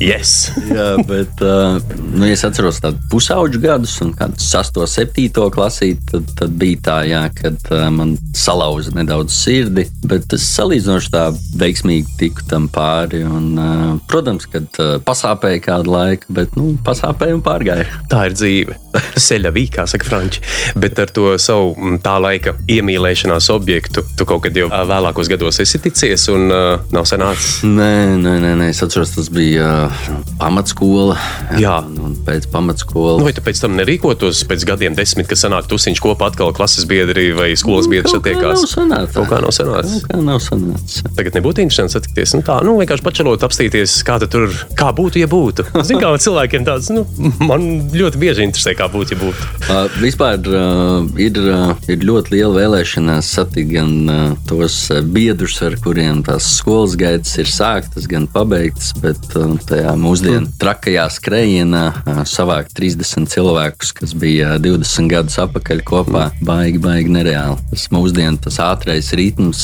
[0.00, 0.50] Yes!
[0.68, 1.78] Jā, bet uh,
[2.14, 6.96] nu, es atceros tādu pusauģu gadus, un kādu 6, 7 klasīti, tad, tad bija tā,
[7.08, 11.24] jā, kad uh, man salauza nedaudz sirdi, bet es salīdzinoši tā
[11.60, 13.22] veiksmīgi tiku tam pāri.
[13.24, 17.88] Un, uh, protams, kad uh, pasāpēja kādu laiku, bet nu, pasāpēja un pārgāja.
[18.10, 18.76] Tā ir dzīve.
[19.30, 20.42] Ceļa vīkā, saka Franči.
[20.80, 25.60] Bet ar to savu tā laika iemīlēšanās objektu tu kaut kad jau ā, vēlākos gados
[25.62, 27.60] esi ticies un uh, nav sanācis.
[27.66, 31.16] Nē, nē, nē, nē, es atceros, tas bija uh, pamatskola.
[31.60, 31.78] Jā.
[31.86, 33.20] un, un pēc pamatskolas.
[33.20, 36.86] Nu, vai tu pēc tam nerīkotos pēc gadiem, desmit, kad sanāk tusiņš kopā atkal klases
[36.90, 39.14] biedri vai skolas biedri kā nav satiekās?
[39.14, 40.02] Kaut kā nav sanācis.
[40.04, 41.02] Kaut kā nav sanācis.
[41.16, 42.34] Tagad nebūtu interesanti satikties.
[42.36, 45.66] Nu, tā, nu, vienkārši pačelot, apstīties, kā tu tur, kā būtu, ja būtu.
[45.86, 47.04] Zini, kā cilvēkiem tāds, nu,
[47.44, 49.48] man ļoti bieži interesē, kā būtu, ja būtu.
[49.70, 54.82] Uh, vispār uh, ir, uh, ir ļoti liela vēlēšanās satikt gan uh, tos
[55.14, 61.06] biedrus, ar kuriem tās skolas gaitas ir sāktas, gan pabeigtas, bet uh, tajā mūsdienu trakajā
[61.20, 67.59] skrējienā uh, savākt 30 cilvēkus, kas bija uh, 20 gadus atpakaļ kopā, baigi, baigi nereāli.
[67.70, 69.60] Tas mūsdienu tas ātrais ritms,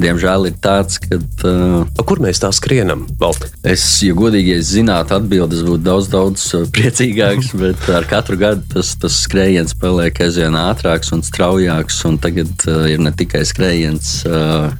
[0.00, 3.04] diemžēl, ir tāds, ka uh, A, Kur mēs tā skrienam?
[3.20, 3.48] Valti?
[3.66, 8.92] Es, ja godīgi es zinātu, atbildes būtu daudz, daudz priecīgāks, bet ar katru gadu tas,
[9.00, 12.00] tas skrējiens paliek aizvien ātrāks un straujāks.
[12.08, 14.12] Un tagad ir ne tikai skrējiens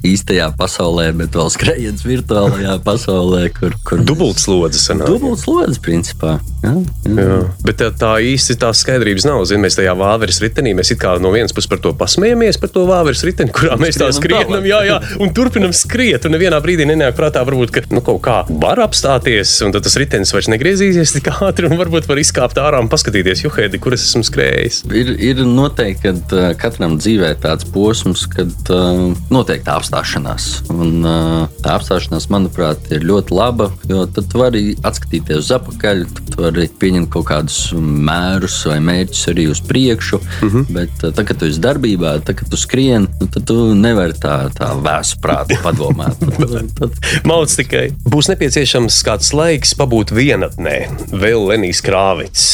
[0.07, 5.11] īstajā pasaulē, bet vēl skrējiens virtuālajā pasaulē, kur, kur Dubults lodziņš sanāk.
[5.11, 6.37] Dubults lodziņš, principā.
[6.65, 6.75] Jā,
[7.07, 7.15] jā.
[7.21, 9.45] Jā, bet tā, tā īsti tās skaidrības nav.
[9.49, 11.93] Zin, mēs tajā vāveres ritenī mēs it kā no vienas puses par to
[12.31, 16.25] pasmējamies, par to vāveres riteni, kurā mēs tā Skrienam jā, jā, un turpinam skriet.
[16.25, 19.97] Un nevienā brīdī nenāk prātā, varbūt, ka nu, kaut kā var apstāties, un tad tas
[19.99, 24.05] ritenis vairs negriezīsies tik ātri, un varbūt var izkāpt ārā un paskatīties, juhēdi, kur es
[24.07, 24.83] esmu skrējis.
[24.91, 30.49] Ir, ir noteikti, ka uh, katram dzīvē tāds posms, kad uh, notiek tā apstāšanās.
[30.71, 36.05] Un, uh, tā apstāšanās, manuprāt, ir ļoti laba, jo tad tu vari atskatīties uz atpakaļ,
[36.31, 40.19] tu vari vari pieņemt kaut kādus mērus vai mērķus arī uz priekšu.
[40.41, 40.65] Mm -hmm.
[40.75, 44.35] Bet tad, kad tu esi darbībā, tad, kad tu skrieni, nu, tad tu nevari tā,
[44.55, 46.21] tā vēsu prātu padomāt.
[46.79, 46.97] tad.
[47.27, 47.89] Mauc tikai.
[48.07, 50.77] Būs nepieciešams kāds laiks pabūt vienatnē,
[51.11, 52.47] vēl Lenijas Krāvits.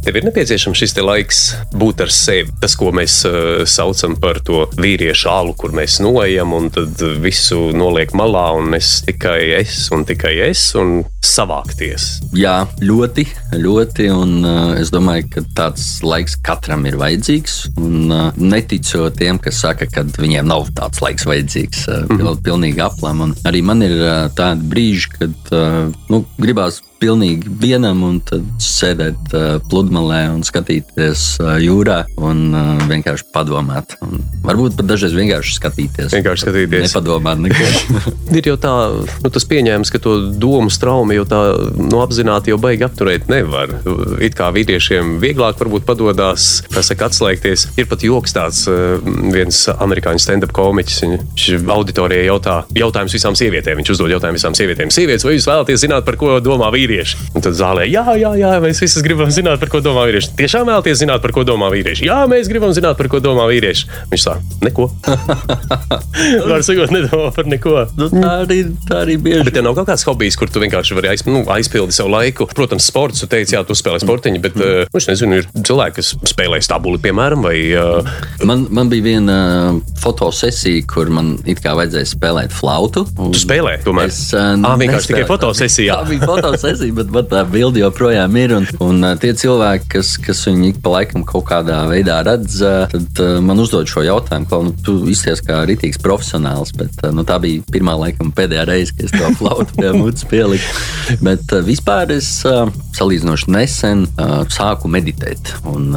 [0.00, 1.40] Tev ir nepieciešams šis laiks
[1.76, 2.54] būt ar sevi.
[2.62, 7.70] Tas, ko mēs uh, saucam par to vīriešu alu, kur mēs noejam un tad visu
[7.76, 12.06] noliek malā, un es tikai es un tikai es un savākties.
[12.36, 13.24] Jā, ļoti,
[13.60, 14.08] ļoti.
[14.14, 17.56] Un, uh, es domāju, ka tāds laiks katram ir vajadzīgs.
[17.80, 22.42] Un, uh, neticu tiem, kas saka, ka viņiem nav tāds laiks vajadzīgs, uh, pil, Mhm.
[22.46, 23.20] pilnīgi aplam.
[23.20, 28.44] Un arī man ir uh, tādi brīži, kad uh, nu, gribās pilnīgi vienam un tad
[28.60, 33.96] sēdēt uh, pludmalē un skatīties uh, jūrā un uh, vienkārši padomāt.
[34.04, 36.12] Un varbūt pat dažreiz vienkārši skatīties.
[36.14, 36.86] Vienkārši skatīties.
[36.88, 37.70] Nepadomāt neko.
[38.40, 38.74] Ir jau tā,
[39.24, 41.40] nu, tas pieņēmums, ka to domu traumu jau tā
[41.76, 43.72] nu, apzināti jau baigi apturēt nevar.
[44.22, 47.66] It kā vīriešiem vieglāk varbūt padodas, tā saka, atslēgties.
[47.80, 49.00] Ir pat joks tāds, eh,
[49.34, 51.00] viens amerikāņu stand-up komiķis.
[51.04, 53.80] Viņš auditorijai jautā jautājumus visām sievietēm.
[53.80, 54.92] Viņš uzdod jautājumu visām sievietēm.
[54.94, 56.89] Sievietes, vai jūs vēlaties zināt, par ko domā vīrieši?
[57.34, 60.32] Un tad zālē, jā, jā, jā, mēs visi gribam zināt, par ko domā vīrieši.
[60.38, 62.06] Tiešām vēlaties zināt, par ko domā vīrieši?
[62.08, 63.88] Jā, mēs gribam zināt, par ko domā vīrieši.
[64.12, 64.88] Viņš saka, neko.
[66.50, 67.76] Var sakot, nedomā par neko.
[68.00, 70.98] nu, tā, arī, tā arī bieži Bet tev nav kaut kāds hobijs, kur tu vienkārši
[70.98, 72.48] vari aiz, nu, aizpildīt savu laiku.
[72.54, 74.90] Protams, sports, tu teici, jā, tu spēlē sportiņu, bet, mm.
[74.90, 77.56] uh, es nezinu, ir cilvēki, kas spēlē stabuli, piemēram, vai.
[77.76, 79.34] Uh, Man, man bija viena
[79.70, 83.04] uh, fotosesija, kur man it kā vajadzēja spēlēt flautu.
[83.18, 84.08] tu spēlē, tomēr.
[84.08, 85.28] Es, uh, Ā, vienkārši tikai nespēlēju.
[85.28, 85.98] fotosesijā.
[86.00, 88.54] Tā bija fotosesija, bet, bet tā bilde joprojām ir.
[88.56, 92.60] Un, un tie cilvēki, kas, kas viņu ik pa laikam kaut kādā veidā redz,
[92.92, 96.72] tad man uzdod šo jautājumu, ka nu, tu izties kā rītīgs profesionāls.
[96.76, 101.18] Bet, nu, tā bija pirmā laikam pēdējā reize, kad es to flautu pie mutes pieliku.
[101.24, 102.30] Bet vispār es
[102.96, 104.06] salīdzinoši nesen
[104.50, 105.54] sāku meditēt.
[105.70, 105.92] Un,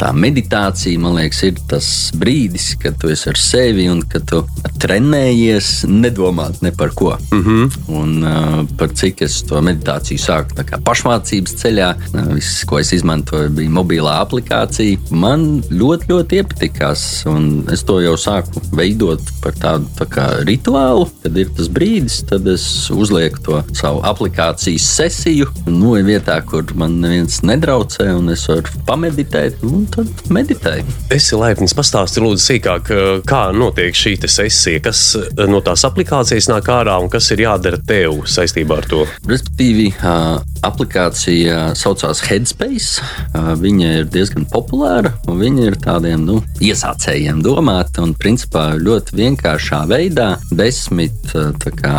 [0.00, 4.42] tā meditācija, man liekas, ir tas brīdis, kad tu esi ar sevi un kad tu
[4.80, 7.16] trenējies nedomāt ne par ko.
[7.32, 7.70] Mm -hmm.
[7.88, 11.88] Un par cik es to meditāciju kā pašmācības ceļā,
[12.34, 14.98] viss, ko es izmantoju, bija mobilā aplikācija.
[15.10, 21.08] Man ļoti, ļoti iepatikās, un es to jau sāku veidot par tādu tā kā rituālu.
[21.24, 22.64] Kad ir tas brīdis, tad es
[22.94, 29.62] uzlieku to savu aplikācijas sesiju, nu, vietā, kur man neviens nedraucē, un es varu pameditēt,
[29.66, 30.84] un tad meditēju.
[31.14, 32.92] Esi laipns, pastāsti lūdzu sīkāk,
[33.28, 35.02] kā notiek šī sesija, kas
[35.48, 39.04] no tās aplikācijas nāk ārā un kas ir jādara tev saistībā ar to.
[39.28, 40.22] Respektīvi, ā,
[40.66, 43.04] aplikācija saucās Headspace.
[43.62, 48.02] Viņa ir diezgan populāra un viņa ir tādiem nu, iesācējiem domāta.
[48.04, 51.32] Un, principā, ļoti vienkāršā veidā, desmit
[51.78, 51.98] kā,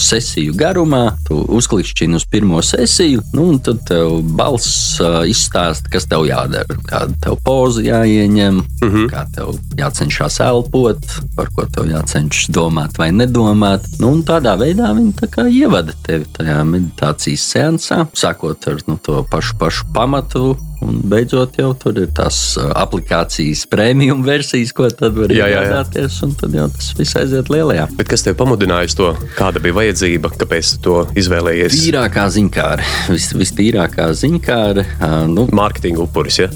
[0.00, 6.26] sesiju garumā, tu uzklikšķini uz pirmo sesiju, nu, un tad tev balss izstāsta, kas tev
[6.28, 6.78] jādara.
[6.88, 9.08] Kāda tev poza jāieņem, mm -hmm.
[9.12, 11.00] kā tev jācenšas elpot,
[11.36, 13.86] par ko tev jācenšas domāt vai nedomāt.
[14.00, 19.24] Nu, un tādā veidā viņi tā ievada tevi tajā meditācijas seansā, sākot ar nu, to
[19.30, 20.54] pašu, pašu pamatu.
[20.80, 26.20] Un beidzot, jau tur ir tās aplikācijas premium versijas, ko tad var iegādāties.
[26.24, 27.86] Un tad jau tas viss aiziet lielajā.
[27.98, 29.10] Bet kas tev pamudināja uz to?
[29.36, 30.32] Kāda bija vajadzība?
[30.40, 31.76] Kāpēc tu to izvēlējies?
[31.82, 34.86] Tīrākā ziņkāra, vis, vistīrākā ziņkāra.
[35.30, 36.48] Nu, Mārketinga upuris, ja?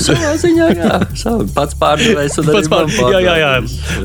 [0.00, 2.36] savā ziņā, jā, savu, pats pārdevējs.
[2.40, 3.48] un Pats pār, jā, jā, jā.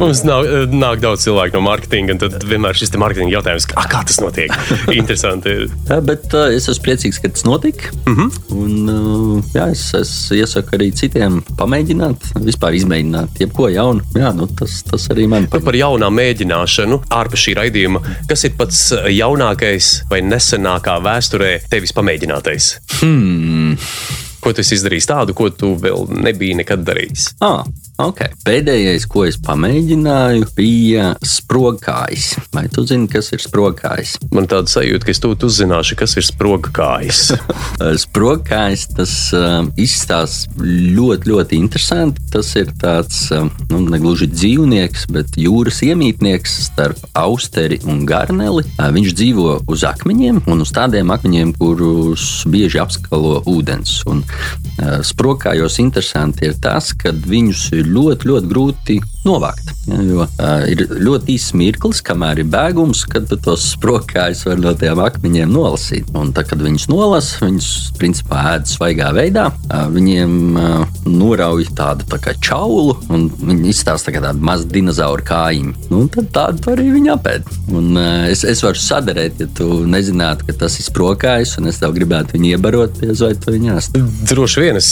[0.01, 4.01] Mums nav, nāk daudz cilvēku no mārketinga, un tad vienmēr šis mārketinga jautājums, kā, kā
[4.09, 4.53] tas notiek?
[4.99, 5.53] Interesanti.
[5.53, 5.69] ir.
[5.89, 7.93] Jā, bet uh, es esmu priecīgs, ka tas notika.
[8.05, 8.25] Mm Mhm.
[8.25, 8.31] -hmm.
[8.55, 14.03] Un, uh, jā, es, es iesaku arī citiem pamēģināt, vispār izmēģināt jebko jaunu.
[14.17, 18.03] Jā, nu, tas, tas arī man Par, par jaunām mēģināšanu ārpus šī raidījuma.
[18.29, 18.81] Kas ir pats
[19.13, 22.69] jaunākais vai nesenākā vēsturē tevis pamēģinātais?
[22.99, 23.75] Hmm.
[24.43, 27.31] Ko tu esi izdarījis tādu, ko tu vēl nebiji nekad darījis?
[27.45, 27.63] Ah,
[28.01, 28.31] okay.
[28.45, 32.35] Pēdējais, ko es pamēģināju, bija sprogkājs.
[32.55, 34.15] Vai tu zini, kas ir sprogkājs?
[34.35, 37.21] Man tāda sajūta, ka es tūlīt uzzināšu, kas ir sprogkājs.
[38.05, 42.23] Sprogkājs tas uh, izstāsta ļoti, ļoti interesanti.
[42.33, 48.65] Tas ir tāds uh, nu, ne gluži dzīvnieks, bet jūras iemītnieks starp austeri un garneli.
[48.75, 54.01] Uh, viņš dzīvo uz akmeņiem un uz tādiem akmeņiem, kurus bieži apskalo ūdens.
[54.11, 59.71] Un, uh, sprogkājos interesanti ir tas, ka viņus ir ļoti, ļoti grūti novākt.
[59.85, 64.73] Ja, jo uh, ir ļoti īsts mirklis, kamēr ir bēgums, kad tos sprokājus var no
[64.77, 66.09] tiem akmeņiem nolasīt.
[66.17, 69.47] Un tad, kad viņus nolasa, viņus principā ēd svaigā veidā.
[69.67, 75.25] Uh, viņiem uh, norauj tādu tā kā čaulu, un viņi izstāsta kā tādu mazu dinozauru
[75.27, 75.75] kājiņu.
[75.93, 77.53] Nu, tad tādu arī viņi apēd.
[77.75, 81.81] Un, uh, es, es varu sadarēt, ja tu nezinātu, ka tas ir sprokājs, un es
[81.81, 84.01] tev gribētu viņu iebarot, vai tu viņu ēst.
[84.31, 84.91] Droši vien es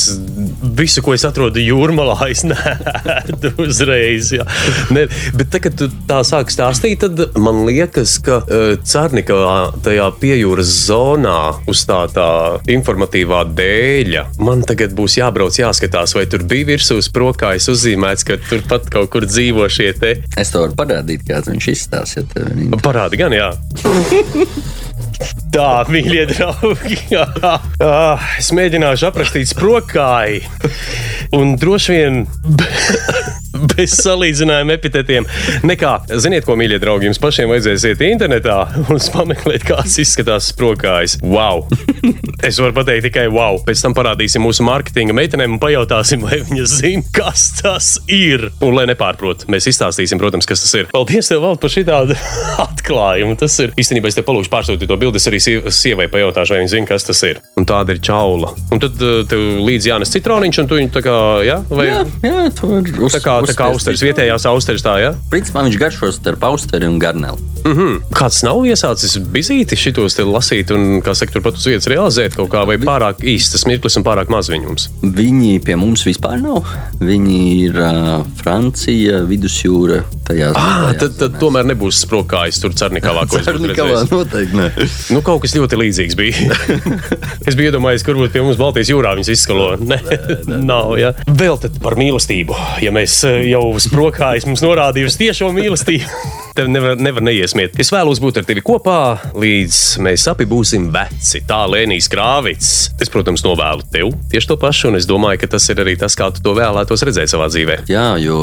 [0.78, 4.23] visu, ko es atrodu jūrmalā, es neēdu uzreiz.
[4.34, 4.46] Jā.
[4.94, 10.10] Ne, bet tagad, kad tu tā sāki stāstīt, tad man liekas, ka uh, Cārnikavā tajā
[10.20, 11.38] piejūras zonā
[11.72, 12.28] uz tā, tā
[12.74, 18.64] informatīvā dēļa man tagad būs jābrauc, jāskatās, vai tur bija virsū sprokājs uzzīmēts, ka tur
[18.70, 20.16] pat kaut kur dzīvo šie te.
[20.40, 22.26] Es tev varu parādīt, kāds viņš izstāsta.
[22.36, 23.54] Ja Parādi gan, jā.
[25.54, 26.98] Tā, mīļie draugi,
[27.86, 30.42] ah, es mēģināšu aprakstīt sprokāju.
[31.38, 32.24] Un droši vien
[33.74, 35.28] bez salīdzinājuma epitetiem.
[35.68, 41.20] Nekā, ziniet, ko, mīļie draugi, jums pašiem vajadzēs iet internetā un pameklēt, kāds izskatās sprokājs.
[41.24, 41.68] Wow!
[42.44, 43.60] Es varu pateikt tikai wow.
[43.64, 48.50] Pēc tam parādīsim mūsu mārketinga meitenēm un pajautāsim, vai viņas zina, kas tas ir.
[48.60, 50.90] Un, lai nepārprot, mēs izstāstīsim, protams, kas tas ir.
[50.92, 52.18] Paldies, tev, Vald, par šādu
[52.64, 53.38] atklājumu.
[53.40, 55.22] Tas ir īstenībā, es te palūgšu pārsūtīt to bildi.
[55.22, 57.42] Es arī siev- sievai pajautāšu, vai viņa zina, kas tas ir.
[57.60, 58.54] Un tāda ir čaula.
[58.74, 62.02] Un tad uh, tev līdzi jānes citroniņš, un tu viņu tā kā, jā, vai Jā,
[62.24, 65.12] jā, tu vari uz, tā kā, tā kā austeris, vietējās austeris, tā, jā.
[65.30, 67.38] Principā viņš garšo starp austeri un garneli.
[67.64, 68.00] Mm -hmm.
[68.12, 72.50] Kāds nav iesācis bizīti šitos te lasīt un, kā saka, turpat uz vietas realizēt kaut
[72.52, 74.90] kā, vai pārāk īsts tas mirklis un pārāk maz viņums?
[75.04, 76.64] Viņi pie mums vispār nav.
[77.00, 80.04] Viņi ir uh, Francija, Vidusjūra.
[80.28, 84.56] Tajās, Ah, tajās tad, tad tomēr nebūs sprokājis tur Cernikavā, ko es būtu Cernikavā noteikti
[84.56, 84.70] ne.
[85.14, 86.58] Nu, kaut kas ļoti līdzīgs bija.
[87.48, 89.74] es biju iedomājies, kur būtu pie mums Baltijas jūrā viņas izskalo.
[89.82, 90.00] Nē,
[90.64, 90.96] nav.
[91.02, 91.14] Ja.
[91.28, 92.58] Vēl par mīlestību.
[92.84, 96.24] Ja mēs eh, jau sprokājis mums norādījusi tiešo mīlestību,
[96.56, 97.78] tev nevar, nevar neiesmiet.
[97.82, 98.98] Es vēlos būt ar tevi kopā,
[99.38, 101.42] līdz mēs abi būsim veci.
[101.48, 102.72] Tā Lēnijas krāvits.
[103.02, 106.16] Es, protams, novēlu tev tieši to pašu, un es domāju, ka tas ir arī tas,
[106.18, 107.80] kā tu to vēlētos redzēt savā dzīvē.
[107.92, 108.38] Jā, jo,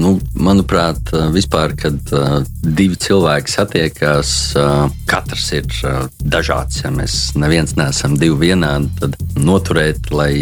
[0.00, 6.82] nu, manuprāt, vispār, kad uh, divi cilvēki satiekās, uh, katrs ir uh, dažāds.
[6.84, 10.32] Ja mēs neviens neesam divi vienādi, tad noturēt, lai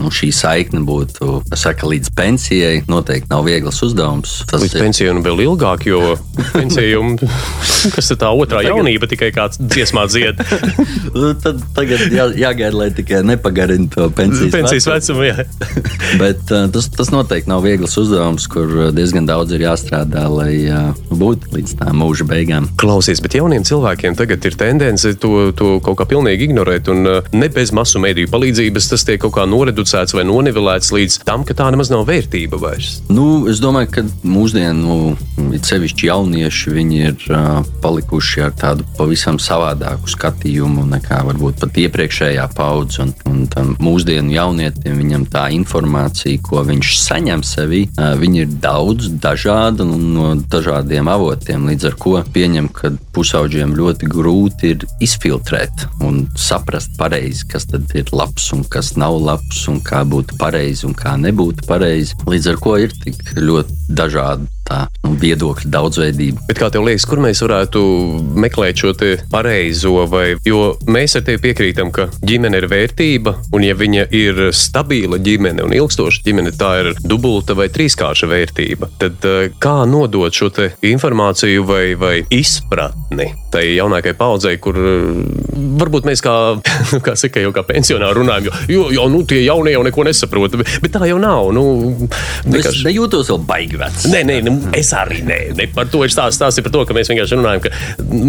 [0.00, 4.40] nu, šī saikne būtu saka, līdz pensijai, noteikti nav viegls uzdevums.
[4.50, 6.14] Tas Līdz pensijai un vēl ilgāk, jo
[6.54, 7.02] pensija jau
[7.96, 10.40] kas ir tā otrā jaunība, tikai kāds dziesmā dzied.
[11.14, 15.22] Nu, Tad tagad jā, jāgaida, lai tikai nepagarina to pensijas, Pensijas vecumu.
[15.28, 15.84] vecumu.
[16.22, 20.54] Bet uh, tas, tas noteikti nav viegls uzdevums, kur uh, diezgan daudz ir jāstrādā, lai
[20.66, 22.66] uh, būtu līdz tā mūža beigām.
[22.80, 26.90] Klausies, bet jauniem cilvēkiem tagad ir tendence to, to kaut kā pilnīgi ignorēt.
[26.92, 31.46] Un ne bez masu mediju palīdzības tas tiek kaut kā noreducēts vai nonivelēts līdz tam,
[31.46, 32.98] ka tā nemaz nav vērtība vairs.
[33.12, 35.14] Nu, es domāju, ka mūsdienu,
[35.54, 36.10] it sevišķi
[36.44, 37.16] jaunieši, ir
[37.82, 43.02] palikuši ar tādu pavisam savādāku skatījumu nekā varbūt pat iepriekšējā paudze.
[43.02, 47.86] Un, un mūsdienu jaunietim viņam tā informācija, ko viņš saņem sevī,
[48.36, 51.68] ir daudz dažāda un no dažādiem avotiem.
[51.70, 57.92] Līdz ar to pieņem, ka pusauģiem ļoti grūti ir izfiltrēt un saprast pareizi, kas tad
[57.98, 62.18] ir labs un kas nav labs un kā būtu pareizi un kā nebūtu pareizi.
[62.28, 66.46] Līdz ar to ir tik ļoti dažādi tā nu, viedokļu daudzveidība.
[66.48, 67.82] Bet kā tev liekas, kur mēs varētu
[68.40, 68.94] meklēt šo
[69.32, 69.92] pareizo?
[70.10, 75.20] Vai, jo mēs ar tevi piekrītam, ka ģimene ir vērtība, un ja viņa ir stabila
[75.22, 78.90] ģimene un ilgstoša ģimene, tā ir dubulta vai trīskārša vērtība.
[79.00, 80.50] Tad eh, kā nodot šo
[80.84, 83.03] informāciju vai, vai izpratni
[83.52, 84.78] tai jaunākajai paudzei, kur
[85.54, 86.34] varbūt mēs kā,
[87.06, 90.56] kā, saka, jau kā pensionāri runājam, jo, jo, jo nu, tie jaunie jau neko nesaprot.
[90.60, 91.50] Bet, tā jau nav.
[91.54, 91.64] Nu,
[92.44, 94.06] Es vienkārši- nejūtos vēl baigi vecs.
[94.12, 96.38] Nē, nē, nu, es arī nē, ne par to ir stāsts.
[96.38, 97.70] Stāsts ir par to, ka mēs vienkārši runājam, ka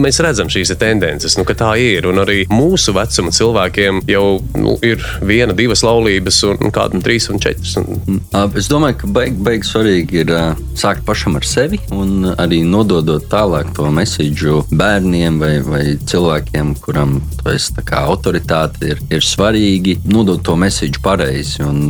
[0.06, 2.06] mēs redzam šīs tendences, nu, ka tā ir.
[2.10, 4.26] Un arī mūsu vecuma cilvēkiem jau
[4.62, 7.76] nu, ir viena, divas laulības, un, un kādam trīs un četras.
[7.82, 10.44] Un, Ā, Es domāju, ka baigi, baigi svarīgi ir ā,
[10.80, 16.76] sākt pašam ar sevi un arī nododot tālāk to mēsīju bērniem vai, vai cilvēkiem,
[17.16, 21.62] kuram tas autoritāte ir, ir svarīgi, nodot to mēsīju pareizi.
[21.64, 21.88] Un,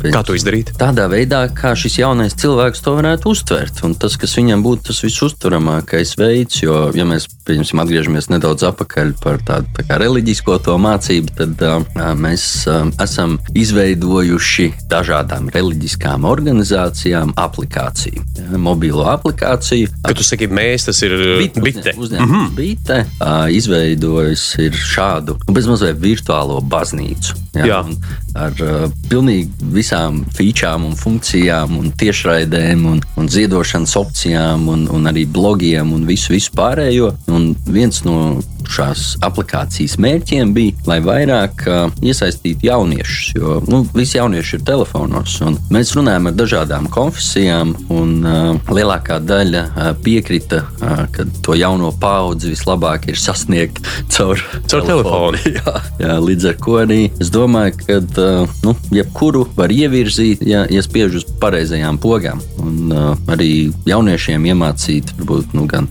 [0.00, 0.72] pēc- kā to izdarīt?
[0.78, 3.82] Tādā veidā, kā šis jaunais cilvēks to varētu uztvert.
[3.84, 9.12] Un tas, kas viņam būtu tas visuzturamākais veids, jo, ja mēs pieņemsim, atgriežamies nedaudz atpakaļ
[9.22, 16.24] par tādu tā kā reliģisko to mācību, tad uh, mēs uh, esam izveidojuši dažādām reliģiskām
[16.26, 19.88] organizācijām aplikāciju, ja, mobilo aplikāciju.
[20.04, 21.80] Kad tu saki, mēs, tas ir Bit- bite.
[21.80, 22.54] uzņē- Uzņēmums mm -hmm.
[22.56, 27.36] bite uh, izveidojis ir šādu nu, bezmazliet virtuālo baznīcu.
[27.56, 27.80] Jā.
[27.86, 27.96] Un,
[28.36, 35.08] ar uh, pilnīgi visām featurām un funkcijām, un tiešraidēm, un, un ziedošanas opcijām, un, un
[35.08, 37.14] arī blogiem un visu, visu pārējo.
[37.32, 44.18] Un viens no šās aplikācijas mērķiem bija, lai vairāk uh, iesaistītu jauniešus, jo nu, visi
[44.18, 45.38] jaunieši ir telefonos.
[45.72, 51.92] Mēs runājam ar dažādām konfesijām, un uh, lielākā daļa uh, piekrita, uh, ka to jauno
[52.00, 55.40] paudzi vislabāk ir sasniegt caur, Caur telefonu.
[55.58, 60.64] jā, jā, līdz ar to arī es domāju, ka uh, nu, jebkuru var ievirzīt, ja,
[60.72, 62.42] ja spiež uz pareizajām pogām.
[62.62, 65.88] Un uh, arī jauniešiem iemācīt varbūt, nu, gan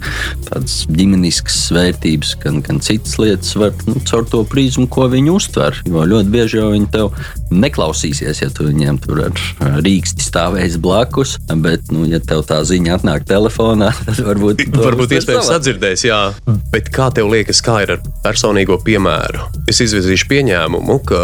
[0.47, 5.81] tādas ģimeniskas vērtības, gan, gan citas lietas, var nu, caur to prizmu, ko viņi uztver.
[5.89, 7.13] Jo ļoti bieži jau viņi tev
[7.55, 9.45] neklausīsies, ja tu viņiem tur ar
[9.85, 11.37] rīksti stāvēs blakus.
[11.65, 16.19] Bet, nu, ja tev tā ziņa atnāk telefonā, tad varbūt Varbūt iespējams sadzirdēs, jā.
[16.73, 19.49] Bet kā tev liekas, kā ir ar personīgo piemēru?
[19.67, 21.19] Es izvirzīšu pieņēmumu, ka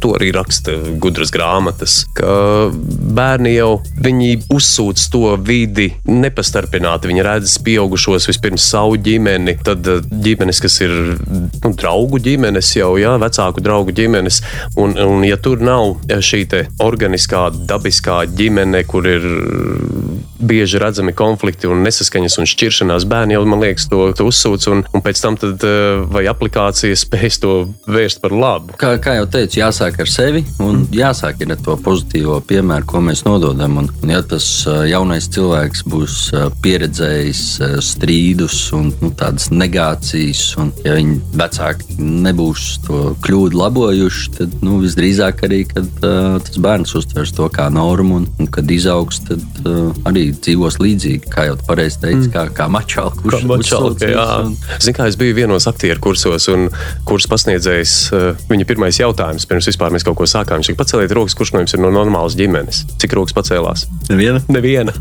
[0.00, 3.82] to arī raksta gudras grāmatas, ka bērni jau
[4.54, 7.10] uzsūc to vidi nepastarpināti.
[7.10, 10.94] Viņi redz pieaugušos vispirms savu ģimeni, tad eh, ģimenes, kas ir
[11.64, 14.40] nu, draugu ģimenes, jau jā, vecāku draugu ģimenes.
[14.78, 16.46] Un, un ja tur nav šī
[16.80, 19.26] organiskā, dabiskā ģimene, kur ir
[20.38, 24.84] bieži redzami konflikti un nesaskaņas un šķiršanās, bērni jau, man liekas, to, to uzsūc, un,
[24.94, 27.54] un pēc tam tad, eh, vai aplikācija spēs to
[27.88, 28.76] vērst par labu.
[28.80, 33.24] Kā, kā jau teicu, jāsāk ar sevi un jāsāk ar to pozitīvo piemēru, ko mēs
[33.26, 33.78] nododam.
[33.82, 37.44] Un, un ja tas ā, jaunais cilvēks būs ā, pieredzējis
[37.84, 44.78] strīdus un nu, tādas negācijas, un ja viņi vecāki nebūs to kļūdu labojuši, tad nu,
[44.82, 49.44] visdrīzāk arī kad, uh, tas bērns uztvers to kā normu, un, un kad izaugs, tad
[49.64, 52.32] uh, arī dzīvos līdzīgi, kā jau pareizi teica, mm.
[52.34, 54.26] kā, kā mačāla, kurš Mačalka, jā.
[54.44, 56.68] un, Zini, kā es biju vienos aktieru kursos, un
[57.08, 61.16] kurš pasniedzējs, eh, viņa pirmais jautājums, pirms vispār mēs kaut ko sākām, viņš teica, paceliet
[61.16, 62.84] rokas, kurš no jums ir no normālas ģimenes.
[63.00, 63.86] Cik rokas pacēlās?
[64.10, 64.42] Neviena?
[64.52, 64.94] Neviena.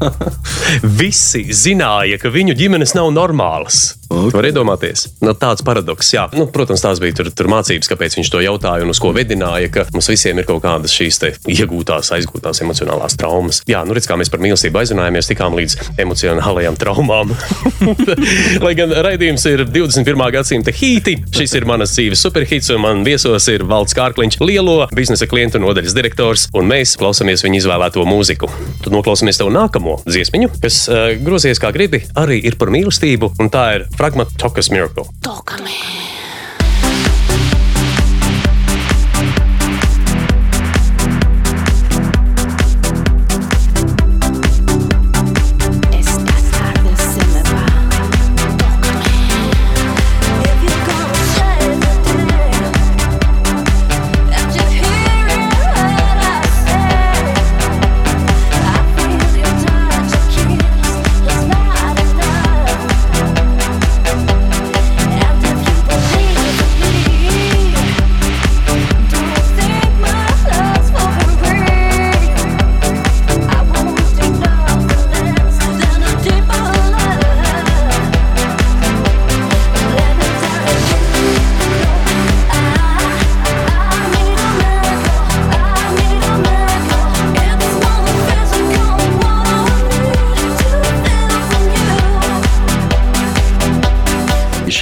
[1.02, 3.98] Visi zināja, ka viņu ģimenes nav normālas.
[4.08, 4.32] Ok.
[4.38, 6.10] Var iedomāties, nu, tāds paradoks.
[6.16, 9.12] Jā, nu, protams, tās bija tur, tur mācības, kāpēc viņš to jautāja un uz ko
[9.16, 11.20] vedināja, ka mums visiem ir kaut kādas šīs
[11.52, 13.60] iegūtās, aizgūtās emocionālās traumas.
[13.68, 17.34] Jā, nu redz, kā mēs par mīlestību aizrunājāmies, tikām līdz emocionālajām traumām.
[18.66, 20.24] Lai gan raidījums ir 21.
[20.38, 25.28] gadsimta hīti, šis ir manas dzīves superhits, un man viesos ir Valds Kārkliņš, lielo biznesa
[25.28, 28.52] klientu nodaļas direktors, un mēs klausāmies viņa izvēlēto mūziku.
[28.86, 33.52] Tad noklausāmies tev nākamo dziesmiņu, kas uh, grozies kā gribi, arī ir par mīlestību, un
[33.54, 35.06] tā ir fragmatokas Miracle.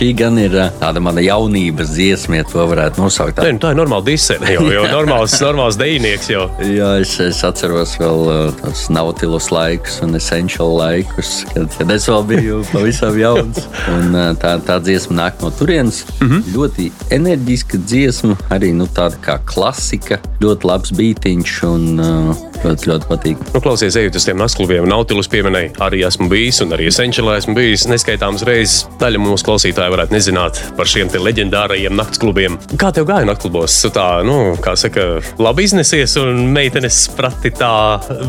[0.06, 3.40] Šī gan ir ā, tāda mana jaunības dziesma, ja to varētu nosaukt.
[3.42, 6.28] Nē, nu, tā ir normāla disēna, jau, jau normāls, normāls dejinieks.
[6.30, 6.44] Jau.
[6.62, 12.06] Jā, es, es atceros vēl uh, tos nautilus laikus un essential laikus, kad, kad es
[12.12, 13.64] vēl biju pavisam jauns.
[13.96, 16.04] Un, uh, tā, tā dziesma nāk no turienes.
[16.20, 16.54] Mm -hmm.
[16.54, 23.10] Ļoti enerģiska dziesma, arī nu, tāda kā klasika, ļoti labs beigtiņš un uh, ļoti, ļoti
[23.10, 23.44] patīk.
[23.54, 27.56] Nu, klausies, ejot uz tiem naktklubiem, Nautilus pieminēja, arī esmu bijis, un arī Essentialā esmu
[27.58, 28.86] bijis neskaitāmas reizes.
[29.02, 32.60] Daļa mūsu klausītāji varētu nezināt par šiem te leģendārajiem naktsklubiem.
[32.82, 33.78] Kā tev gāja naktklubos?
[33.96, 37.74] Tā, nu, kā saka, labi iznesies, un meitenes prati tā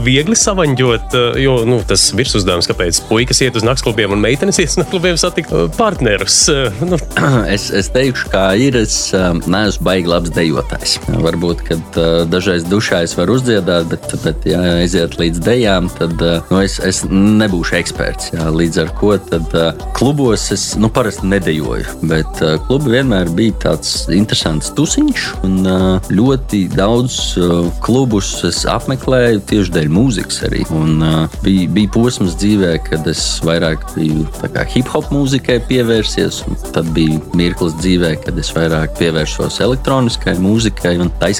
[0.07, 4.81] viegli savaņģot, jo nu, tas virsuzdevums, kāpēc puikas iet uz naktsklubiem un meitenes iet uz
[4.83, 6.45] naktsklubiem satikt partnerus.
[6.53, 6.97] Uh, Nu,
[7.55, 8.77] Es, es teikšu, kā ir.
[8.79, 8.97] Es
[9.47, 10.97] neesmu baigi labs dejotājs.
[11.09, 11.99] Varbūt, kad
[12.30, 16.61] dažreiz dušā es varu uzdziedāt, bet tad bet, ja aiziet līdz dejām, tad uh, nu,
[16.64, 18.32] es, es nebūšu eksperts.
[18.34, 18.48] Jā.
[18.54, 24.72] Līdz ar to uh, klubos es nu, parasti nedejoju, bet klubi vienmēr bija tāds interesants
[24.76, 25.26] tusiņš.
[25.46, 25.57] Un,
[26.12, 27.16] ļoti daudz
[27.84, 30.62] klubus es apmeklēju tieši dēļ mūzikas arī.
[30.74, 31.00] Un,
[31.44, 34.26] bija, bija posms dzīvē, kad es vairāk biju
[34.72, 40.96] hip hop mūzikai pievērsies, un tad bija mirklis dzīvē, kad es vairāk pievērsos elektroniskai mūzikai.
[41.02, 41.32] Un tā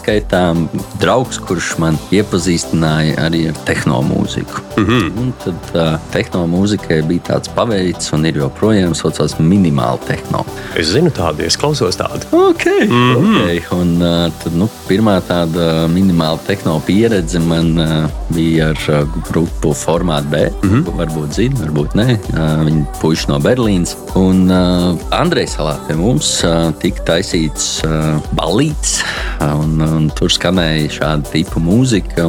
[0.47, 4.62] izskaitā draugs, kurš man iepazīstināja arī ar tehnomūziku.
[4.76, 5.18] Mm -hmm.
[5.20, 10.44] Un tad uh, tehnomūzikai bija tāds paveids, un ir joprojām saucās minimāli tehno.
[10.76, 12.26] Es zinu tādu, es klausos tādu.
[12.32, 13.42] Okay, mm -hmm.
[13.42, 13.62] okay.
[13.70, 19.74] Un, uh, tad, nu, pirmā tāda minimāla tehno pieredze man uh, bija ar uh, grupu
[19.74, 20.36] Formātu B.
[20.62, 20.84] Mm -hmm.
[20.97, 22.18] Varbūt zina, varbūt nē.
[22.32, 23.97] Uh, viņi puiši no Berlīnas.
[24.14, 29.05] Un uh, Andrejs Salā pie mums uh, tika taisīts uh, balīts,
[29.40, 32.26] un, un tur skanēja šāda tipa mūzika.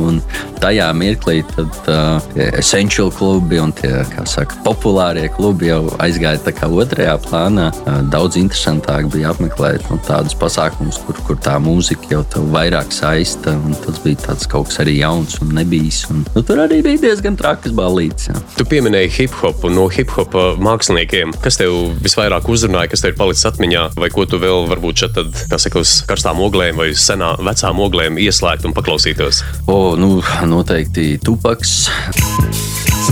[0.57, 2.17] Tajā mirklī tad uh,
[2.57, 3.91] essential klubi un tie,
[4.29, 7.69] saka, populārie klubi jau aizgāja tā kā otrajā plānā.
[7.83, 12.93] Uh, daudz interesantāk bija apmeklēt nu, tādus pasākumus, kur, kur tā mūzika jau tev vairāk
[12.95, 13.53] saista.
[13.83, 16.03] Tas bija tāds kaut kas arī jauns un nebijis.
[16.13, 18.31] Un, nu, tur arī bija diezgan trakas balīts.
[18.31, 18.39] Jā.
[18.57, 20.33] Tu pieminēji hip hop un no hip hop
[20.63, 21.35] māksliniekiem.
[21.43, 25.15] Kas tev visvairāk uzrunāja, kas tev ir palicis atmiņā, vai ko tu vēl varbūt šeit,
[25.17, 29.43] tad, kā saka, uz karstām oglēm vai senā vecām oglēm ieslēgt un paklausītos?
[29.67, 31.87] O, nu, noteikti tupaks.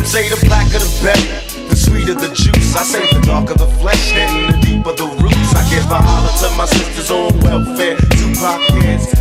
[0.05, 2.75] Say the blacker the better, the sweeter the juice.
[2.75, 5.51] I say the darker the flesh and the deeper the roots.
[5.55, 7.97] I give a holler to my sisters on welfare.
[8.15, 9.11] Tupac kids,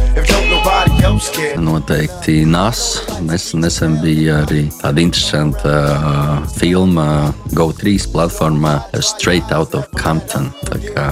[1.56, 3.02] Noteikti NAS.
[3.20, 10.50] Nesen, nesen bija arī tāda interesanta uh, filma GO3 platformā Straight Out of Compton.
[10.68, 11.06] Tā kā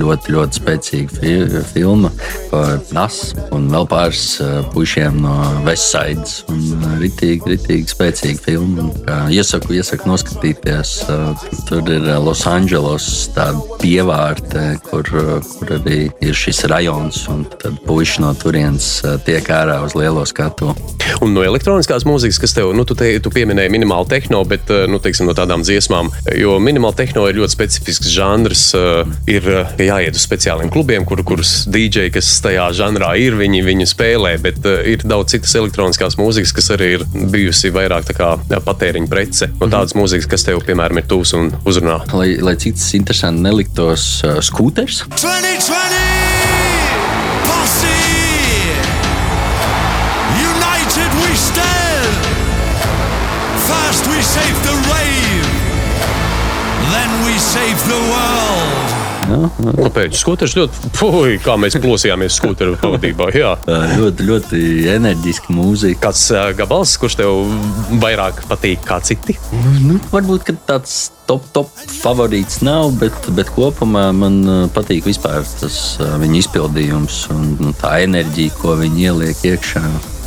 [0.00, 1.34] ļoti, ļoti spēcīga fi
[1.72, 2.10] filma
[2.50, 5.34] par NAS un vēl pāris uh, pušiem no
[5.66, 6.42] Westsides.
[6.52, 8.88] Un, uh, Ritīgi, ritīgi spēcīga filma.
[9.06, 10.94] Kā, iesaku, iesaku noskatīties.
[11.10, 17.24] Uh, tur ir uh, Losandželos tāda pievārte, kur, uh, kur arī ir šis rajons.
[17.32, 20.72] Un tad puiši no turienes eh, tiek ārā uz lielo skatu.
[21.22, 24.86] Un no elektroniskās mūzikas, kas tev, nu, tu, te, tu pieminēji minimālu tehno, bet eh,
[24.90, 28.66] nu, teiksim, no tādām dziesmām, jo minimāla tehno ir ļoti specifisks žanrs.
[28.78, 29.48] Eh, ir
[29.82, 34.62] jāiet uz speciāliem klubiem, kur, kurus dīdžeji, kas tajā žanrā ir, viņi, viņi spēlē, bet
[34.86, 38.34] ir daudz citas elektroniskās mūzikas, kas arī ir bijusi vairāk kā,
[38.66, 39.50] patēriņa prece.
[39.56, 39.74] No mhm.
[39.74, 42.02] tādas mūzikas, kas tev, piemēram, ir tūs un uzrunā.
[42.14, 45.04] Lai, lai cik tas interesanti neliktos, uh, skūters.
[45.16, 46.05] 20, 20!
[57.86, 58.76] The world
[59.26, 60.14] Kāpēc?
[60.20, 63.30] Skūters ļoti, puj, kā mēs plosījāmies skūteru pavadībā.
[63.34, 63.54] Jā.
[63.66, 64.60] Uh, ļoti, ļoti
[64.94, 66.06] enerģiska mūzika.
[66.06, 67.40] Kāds eh, gabals, kurš tev
[68.02, 69.36] vairāk patīk kā citi?
[69.82, 75.80] Nu, varbūt tāds top, top favorīts nav, bet, bet kopumā man uh, patīk vispār tas
[75.98, 79.82] uh, viņa izpildījums un nu, tā enerģija, ko viņi ieliek iekšā.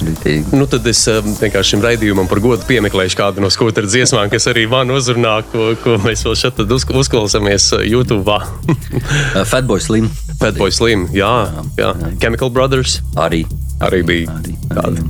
[0.06, 0.56] Ritīgi.
[0.56, 4.50] Nu, tad es eh, vienkārši šim raidījumam par godu piemeklēšu kādu no skūteru dziesmām, kas
[4.52, 8.26] arī man uzrunā, ko, ko mēs vēl šeit uz, uzklausāmies eh, YouTube.
[8.30, 11.34] Uh, Fatboy Slim Fatboy Slim, jā,
[11.80, 11.94] jā.
[12.22, 13.44] Chemical Brothers arī.
[13.86, 14.40] Arī bija.
[14.74, 15.06] Tāda.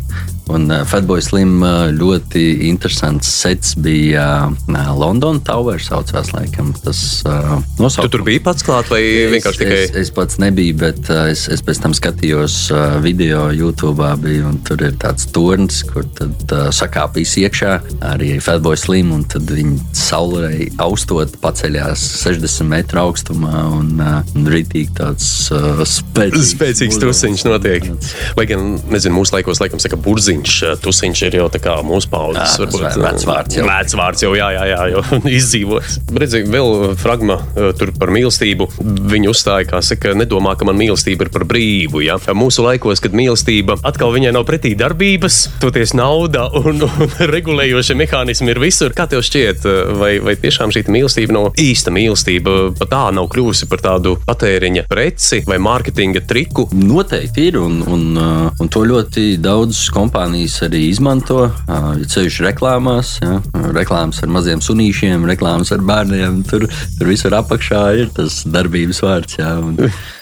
[0.49, 6.71] Un uh, Fatboy Slim uh, ļoti interesants sets bija uh, London Tower, saucās laikam.
[6.81, 8.13] Tas uh, Tu nosaukums.
[8.15, 9.75] tur biji pats klāt vai vienkārši tikai?
[9.83, 12.55] Es, es pats nebiju, bet es, es pēc tam skatījos
[13.05, 14.01] video YouTube.
[14.23, 17.75] Biju, un tur ir tāds turns, kur tad sakāpīs iekšā
[18.09, 19.13] arī Fatboy Slim.
[19.13, 20.49] un Tad viņi saulē
[20.81, 25.29] austot paceļās 60 metru augstumā un, un rītīgi tāds
[25.93, 26.55] spēcīgs.
[26.55, 27.85] Spēcīgs tusiņš notiek.
[28.39, 28.58] Lai gan,
[28.91, 30.55] nezinu, mūsu laikos, laikam, saka, burziņš.
[30.83, 32.57] Tusiņš ir jau tā kā mūsu paudzes.
[32.59, 33.65] Jā, ve- vecs vārds jau.
[33.67, 35.03] Vecs vārds jau, jā, jā, jā jau
[35.39, 35.99] izdzīvots.
[36.19, 38.69] Redzēju, vēl fragma eh, tur par mīlestību.
[39.13, 42.03] Viņi uzstāja, kā saka, nedomā, ka man mīlestība ir par brīvu.
[42.05, 42.19] Ja?
[42.37, 48.53] Mūsu laikos, kad mīlestība atkal viņai nav pretī darbības, toties nauda un, un regulējošie mehānismi
[48.53, 48.95] ir visur.
[48.97, 53.29] Kā tev šķiet, eh, vai, vai tiešām šī mīlestība nav īsta mīlestība, pat tā nav
[53.31, 56.67] kļuvusi par tādu patēriņa preci vai mārketinga triku?
[56.73, 61.49] Noteikti ir, un, un, uh, un to ļoti daudz kompānijas arī izmanto.
[62.09, 63.39] ceļš reklāmās, ja,
[63.75, 66.43] reklāmas ar maziem sunīšiem, reklāmas ar bērniem.
[66.49, 69.39] Tur, tur visur apakšā ir tas darbības vārds.
[69.41, 69.77] Ja, un,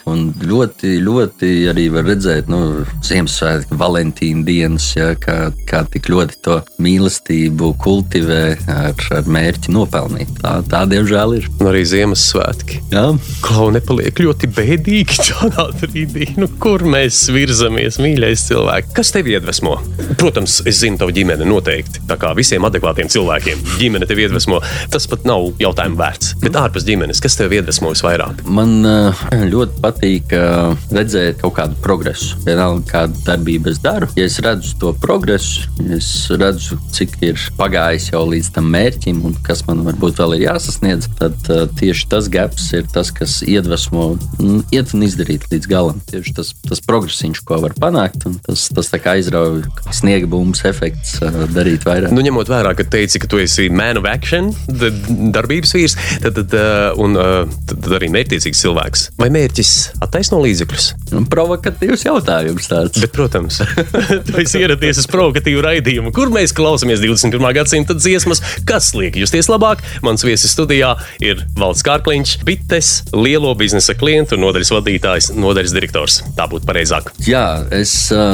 [0.07, 6.37] Un ļoti, ļoti arī var redzēt, nu, Ziemassvētku, Valentīna dienas, ja, kā, kā tik ļoti
[6.45, 8.41] to mīlestību kultivē
[8.71, 10.31] ar, ar mērķi nopelnīt.
[10.39, 11.49] Tā, tā diemžēl ir.
[11.59, 12.79] Un arī Ziemassvētki.
[12.93, 13.03] Jā.
[13.43, 16.29] Klau nepaliek ļoti bēdīgi šādā brīdī.
[16.39, 18.95] Nu, kur mēs virzamies, mīļais cilvēks?
[18.95, 19.75] Kas tevi iedvesmo?
[20.17, 22.05] Protams, es zinu, tavu ģimeni noteikti.
[22.07, 24.61] Tā kā visiem adekvātiem cilvēkiem ģimene tevi iedvesmo.
[24.93, 26.37] Tas pat nav jautājumu vērts.
[26.43, 28.45] Bet ārpus ģimenes, kas tevi iedvesmo visvairāk?
[28.47, 29.96] Man uh, ļoti patīk
[30.35, 32.37] uh, redzēt kaut kādu progresu.
[32.45, 34.09] Vienalga, kādu darbību es daru.
[34.17, 39.37] Ja es redzu to progresu, es redzu, cik ir pagājis jau līdz tam mērķim un
[39.45, 44.09] kas man varbūt vēl ir jāsasniedz, tad uh, tieši tas gaps ir tas, kas iedvesmo
[44.17, 46.01] mm, iet un izdarīt līdz galam.
[46.11, 50.63] Tieši tas, tas progresiņš, ko var panākt, un tas, tas tā kā aizrauja sniega bumbas
[50.69, 52.13] efekts, uh, darīt vairāk.
[52.13, 56.57] Nu, ņemot vērā, ka teici, ka tu esi man of action, darbības vīrs, tad, tad,
[56.57, 59.07] uh, un, uh, tad arī mērķtiecīgs cilvēks.
[59.21, 60.87] Vai mērķis attaisno līdzekļus?
[61.17, 63.01] Un provokatīvs jautājums tāds.
[63.03, 63.61] Bet, protams,
[64.41, 67.47] esi ieradies uz provokatīvu raidījumu, kur mēs klausāmies 21.
[67.57, 69.83] gadsimta dziesmas, kas liek justies labāk.
[70.05, 76.19] Mans viesis studijā ir Valds Kārkliņš, bites, lielo biznesa klientu nodaļas vadītājs, nodaļas direktors.
[76.37, 77.11] Tā būtu pareizāk.
[77.27, 77.93] Jā, es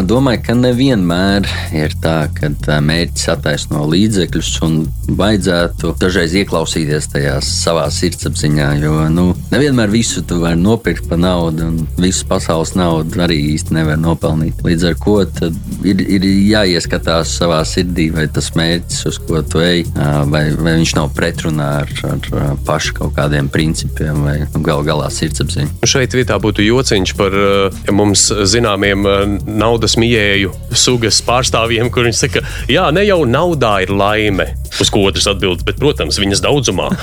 [0.10, 1.48] domāju, ka nevienmēr
[1.78, 4.80] ir tā, ka mērķis attaisno līdzekļus un
[5.20, 8.70] vajadzētu dažreiz ieklausīties tajā savā sirdsapziņā.
[8.84, 13.76] Jo nu, nevienmēr visu tu vari nopirkt par naudu, un visu pasaules naudu arī īsti
[13.76, 14.62] nevar nopelnīt.
[14.66, 15.16] Līdz ar to
[15.88, 19.84] ir, ir jāieskatās savā sirdī, vai tas mērķis, uz ko tu ej,
[20.32, 25.10] vai, vai viņš nav pretrunā ar, ar pašu kaut kādiem principiem vai nu, gal galā
[25.14, 25.84] sirdsapziņu.
[25.90, 29.06] Šeit vietā būtu jociņš par uh, mums zināmiem
[29.48, 34.52] naudas mīļēju sugas pārstāvjiem, kur viņi saka, jā, ne jau naudā ir laime.
[34.82, 36.90] Uz ko otrs atbild, bet, protams, viņas daudzumā.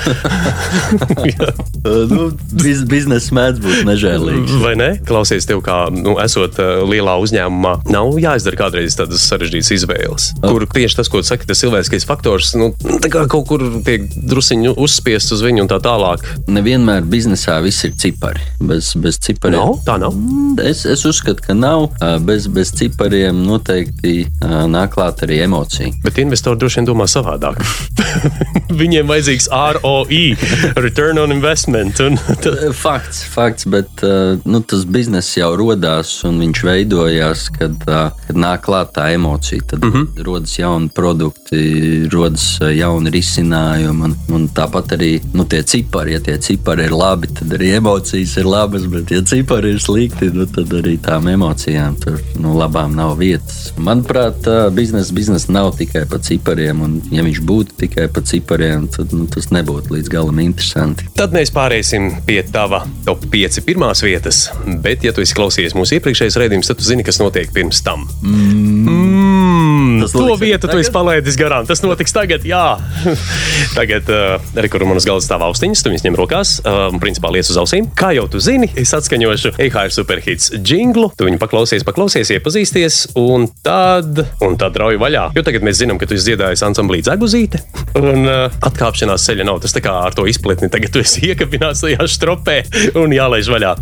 [2.10, 2.30] Nu,
[2.62, 3.84] biz, biznesa mēdz būt
[4.30, 4.62] nežēlīgs.
[4.62, 4.88] Vai ne?
[5.06, 10.28] Klausies, tev kā nu, esot uh, lielā uzņēmumā, nav jāizdara kādreiz tādas sarežģītas izvēles.
[10.42, 12.72] Kur tieši tas, ko tu saki, tas cilvēciskais faktors, nu,
[13.10, 16.24] kaut kur tiek drusiņu uzspiests uz viņu un tā tālāk.
[16.50, 18.42] Nevienmēr biznesā viss ir cipari.
[18.60, 19.58] Bez, bez cipariem.
[19.58, 20.16] Nav, tā nav.
[20.64, 21.90] Es, es uzskatu, ka nav.
[22.00, 25.88] Uh, Bez, bez cipariem noteikti uh, nāk klāt arī emocija.
[26.04, 27.58] Bet investori droši vien domā savādāk.
[28.80, 30.22] Viņiem vajadzīgs ROI,
[30.78, 32.00] Return on Investment.
[32.04, 32.18] Un,
[32.84, 34.04] Fakts, fakts, bet
[34.44, 39.62] nu, tas bizness jau radās un viņš veidojās, kad, uh, kad nāk klāt tā emocija.
[39.66, 40.22] Tad mm -hmm.
[40.26, 44.04] rodas jauni produkti, rodas uh, jauni risinājumi.
[44.04, 48.36] Un, un tāpat arī nu, tie cipari, ja tie cipari ir labi, tad arī emocijas
[48.36, 48.86] ir labas.
[48.86, 53.72] Bet, ja cipari ir slikti, nu, tad arī tām emocijām tur nu, labām nav vietas.
[53.78, 56.82] Manuprāt, biznesa biznes nav tikai par cipariem.
[56.82, 61.08] Un, ja viņš būtu tikai par cipariem, tad nu, tas nebūtu līdz galam interesanti.
[61.14, 64.48] tad mēs pāriesim pie tava top 5 pirmās vietas.
[64.84, 68.08] Bet, ja tu esi klausījies mūsu iepriekšējās raidījumus, tad tu zini, kas notiek pirms tam.
[68.22, 69.10] Mm.
[70.00, 71.66] Tas To vietu tu esi palaidis garām.
[71.68, 72.78] Tas notiks tagad, jā.
[73.78, 77.48] tagad, uh, rekur manas galdas stāv austiņas, tu viņas ņem rokās, uh, un principā liec
[77.50, 77.90] uz ausīm.
[77.98, 81.10] Kā jau tu zini, es atskaņošu EHR superhits jinglu.
[81.18, 85.28] Tu viņu paklausies, paklausies, iepazīsties, un tad, un tad rauj vaļā.
[85.36, 87.62] Jo tagad mēs zinām, ka tu esi dziedājis ansamblī Zeguzīte,
[88.00, 89.62] un uh, atkāpšanās ceļa nav.
[89.64, 92.62] Tas tā kā ar to izpletni tagad tu esi iekabināts tajā stropē
[93.00, 93.76] un jālaiž vaļā.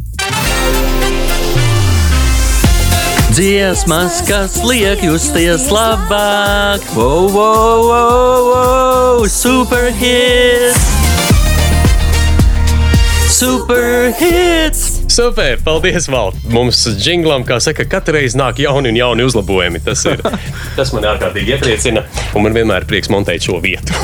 [3.39, 10.83] Dziesmas, kas liek justies labāk, wow, wow, wow, wow, super hits!
[15.19, 15.59] Super!
[15.65, 16.29] Paldies, Val!
[16.55, 19.81] Mums jinglam, kā saka, katru reizi nāk jauni un jauni uzlabojumi.
[19.83, 20.21] Tas, ir,
[20.79, 22.05] tas man ārkārtīgi iepriecina,
[22.39, 23.99] un man vienmēr ir prieks montēt šo vietu.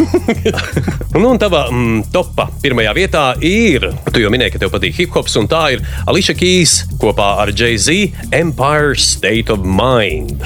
[1.14, 5.14] nu, un tavā mm, topā pirmajā vietā ir, tu jau minēji, ka tev patīk hip
[5.14, 10.42] hops, un tā ir Alicia Keys kopā ar Jay-Z Empire State of Mind.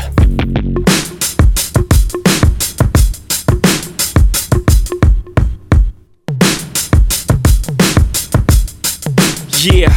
[9.64, 9.96] Yeah,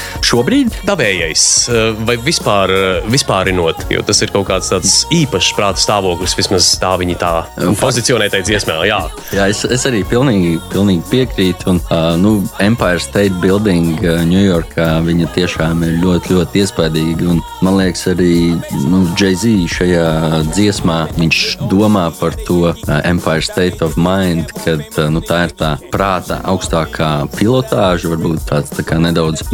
[0.25, 5.81] Šobrīd Tavējais eh, vai vispār, eh, vispārinot, jo tas ir kaut kāds tāds īpašs prāta
[5.81, 7.33] stāvoklis, vismaz tā viņi tā
[7.81, 8.81] pozicionē tajā dziesmā.
[8.87, 9.01] Jā,
[9.31, 11.69] Jā, es, es arī pilnīgi, pilnīgi piekrītu.
[11.71, 17.29] Un, uh, nu, Empire State Building uh, Ņujorkā viņa tiešām ir ļoti, ļoti iespaidīga.
[17.31, 18.57] Un, man liekas, arī
[18.91, 20.09] nu, Jay-Z šajā
[20.51, 21.39] dziesmā viņš
[21.71, 26.41] domā par to uh, Empire State of Mind, kad uh, nu, tā ir tā prāta
[26.51, 29.45] augstākā pilotāža, varbūt tāds tā nedaudz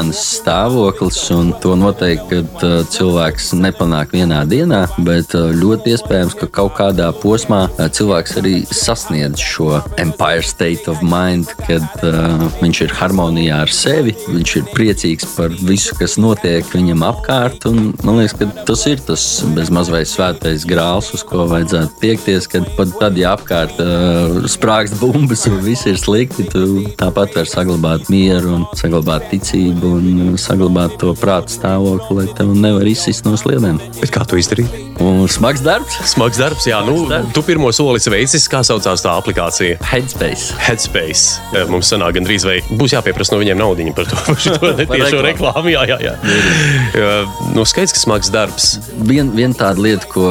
[0.00, 1.18] nirvānas stāvoklis.
[1.34, 7.10] Un to noteikti, uh, cilvēks nepanāk vienā dienā, bet uh, ļoti iespējams, ka kaut kādā
[7.12, 13.60] posmā uh, cilvēks arī sasniedz šo Empire State of Mind, kad uh, viņš ir harmonijā
[13.64, 17.66] ar sevi, viņš ir priecīgs par visu, kas notiek viņam apkārt.
[17.70, 19.26] Un, man liekas, ka tas ir tas
[19.56, 24.98] bezmaz vai svētais grāls, uz ko vajadzētu tiekties, kad pat tad, ja apkārt uh, sprāgst
[25.00, 30.96] bumbas un viss ir slikti, tu tāpat vari saglabāt mieru un saglabāt ticību un saglabāt
[31.00, 33.80] to prāta stāvokli, lai tev nevar izsist no sliedēm.
[34.00, 34.70] bet kā to izdarīt?
[35.00, 37.32] Un smags darbs, Smags darbs, jā, nu, darbs.
[37.32, 39.78] tu pirmo soli veicis, kā saucās tā aplikācija.
[39.92, 40.52] headspace.
[40.60, 41.40] Headspace.
[41.56, 45.22] Eh, Mums sanāk, gandrīz vai būs jāpieprasa no viņiem naudu par to par šo netiešu
[45.24, 45.24] reklāmu.
[45.30, 45.72] reklāmu.
[45.72, 46.14] Jā, jā, jā.
[46.94, 48.66] jā nu, skaidrs, ka smags darbs.
[49.08, 50.26] Viena vien tāda lieta, ko,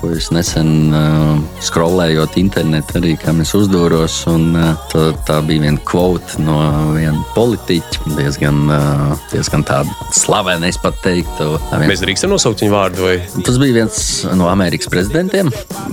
[0.00, 5.66] ko es nesen uh, skrolējot internetā, arī kā mēs uzdūros, un uh, tā, tā bija
[5.66, 6.56] viena kvota no
[6.96, 11.54] viena politiķa, diezgan, uh, diezgan tāda slavena, es pat teiktu.
[11.72, 13.04] Viens- Mēs drīkstam nosaukt viņu vārdu.
[13.04, 13.42] Vai?
[13.44, 13.98] Tas bija viens
[14.34, 15.50] no Amerikas prezidentiem.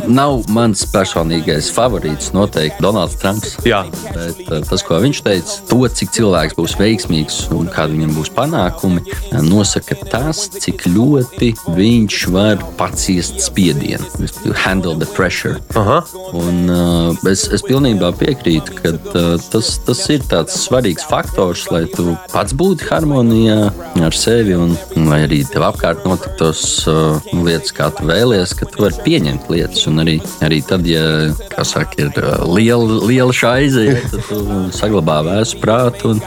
[0.08, 3.58] Nav mans personīgais favorīts, noteikti Donalds Trumps.
[3.68, 3.84] Jā.
[4.14, 9.02] Bet tas, ko viņš teica, to, cik cilvēks būs veiksmīgs un kādi viņam būs panākumi,
[9.46, 14.06] nosaka tas, cik ļoti viņš var paciest spiedienu.
[14.56, 15.60] Handle the pressure.
[15.76, 16.02] Aha.
[16.34, 21.86] Un, uh, es, es pilnībā piekrītu, ka uh, tas, tas ir tāds svarīgs faktors, lai
[21.96, 23.72] tu pats būtu harmonijā
[24.02, 24.74] ar sevi un,
[25.10, 29.86] lai arī tev apkārt notiktos uh, lietas, kā tu vēlies, ka tu vari pieņemt lietas.
[29.90, 31.32] Un arī, arī tad, ja
[31.68, 34.42] saka, ir uh, liela, liela šaize, ja, tad tu
[34.78, 36.22] saglabā vēsu prātu un,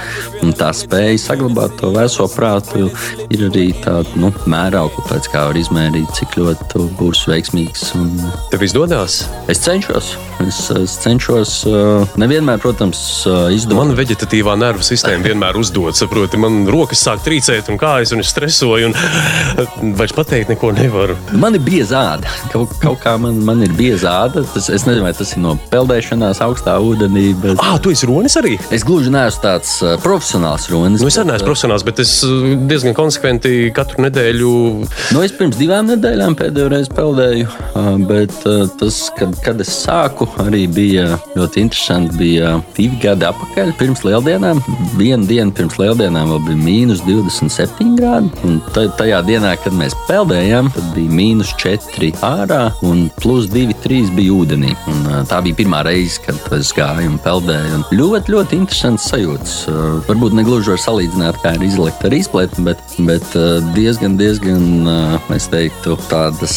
[0.45, 2.89] un tā spēja saglabāt to vēso prātu
[3.31, 7.91] ir arī tāda nu, mēraukla, pēc kā var izmērīt, cik ļoti tu būsi veiksmīgs.
[7.99, 8.13] Un,
[8.53, 9.23] Tev izdodas.
[9.51, 10.15] Es cenšos.
[10.45, 13.01] Es, es cenšos, uh, nevienmēr, protams,
[13.31, 13.79] uh, izdarīt.
[13.79, 18.31] Man veģetatīvā nervu sistēma vienmēr uzdod, saproti, man rokas sāk trīcēt un kājas, un es
[18.33, 21.17] stresoju, un vairs pateikt neko nevaru.
[21.41, 22.31] Man ir bieza āda.
[22.53, 24.45] Kaut, kaut kā man, man ir bieza āda.
[24.55, 27.27] Tas, es nezinu, vai tas ir no peldēšanās augstā ūdenī.
[27.43, 27.59] Bet...
[27.63, 28.57] Ah, tu esi ronis arī?
[28.75, 31.03] Es gluži neesmu tāds profesionāls runis.
[31.03, 32.15] Nu, es arī neesmu profesionāls, bet es
[32.71, 34.53] diezgan konsekventi katru nedēļu.
[35.15, 37.51] Nu, es pirms divām nedēļām pēdējo reizi peldēju,
[38.09, 38.37] bet
[38.81, 42.17] tas, kad, kad es sāku, arī bija ļoti interesanti.
[42.21, 44.63] Bija divi gadi atpakaļ, pirms lieldienām.
[44.99, 48.31] Vienu dienu pirms lieldienām vēl bija mīnus 27 grādi.
[48.45, 53.75] Un ta- tajā dienā, kad mēs peldējām, tad bija mīnus 4 ārā un plus 2,
[53.85, 54.75] 3 bija ūdenī.
[54.91, 57.81] Un, tā bija pirmā reize, kad es gāju un peldēju.
[57.81, 59.51] Un ļoti, ļoti interesants sajūta.
[59.69, 63.37] Uh, varbūt ne gluži var salīdzināt, kā ir izlikt ar izpletni, bet, bet
[63.75, 64.65] diezgan, diezgan,
[65.35, 66.55] es teiktu, tādas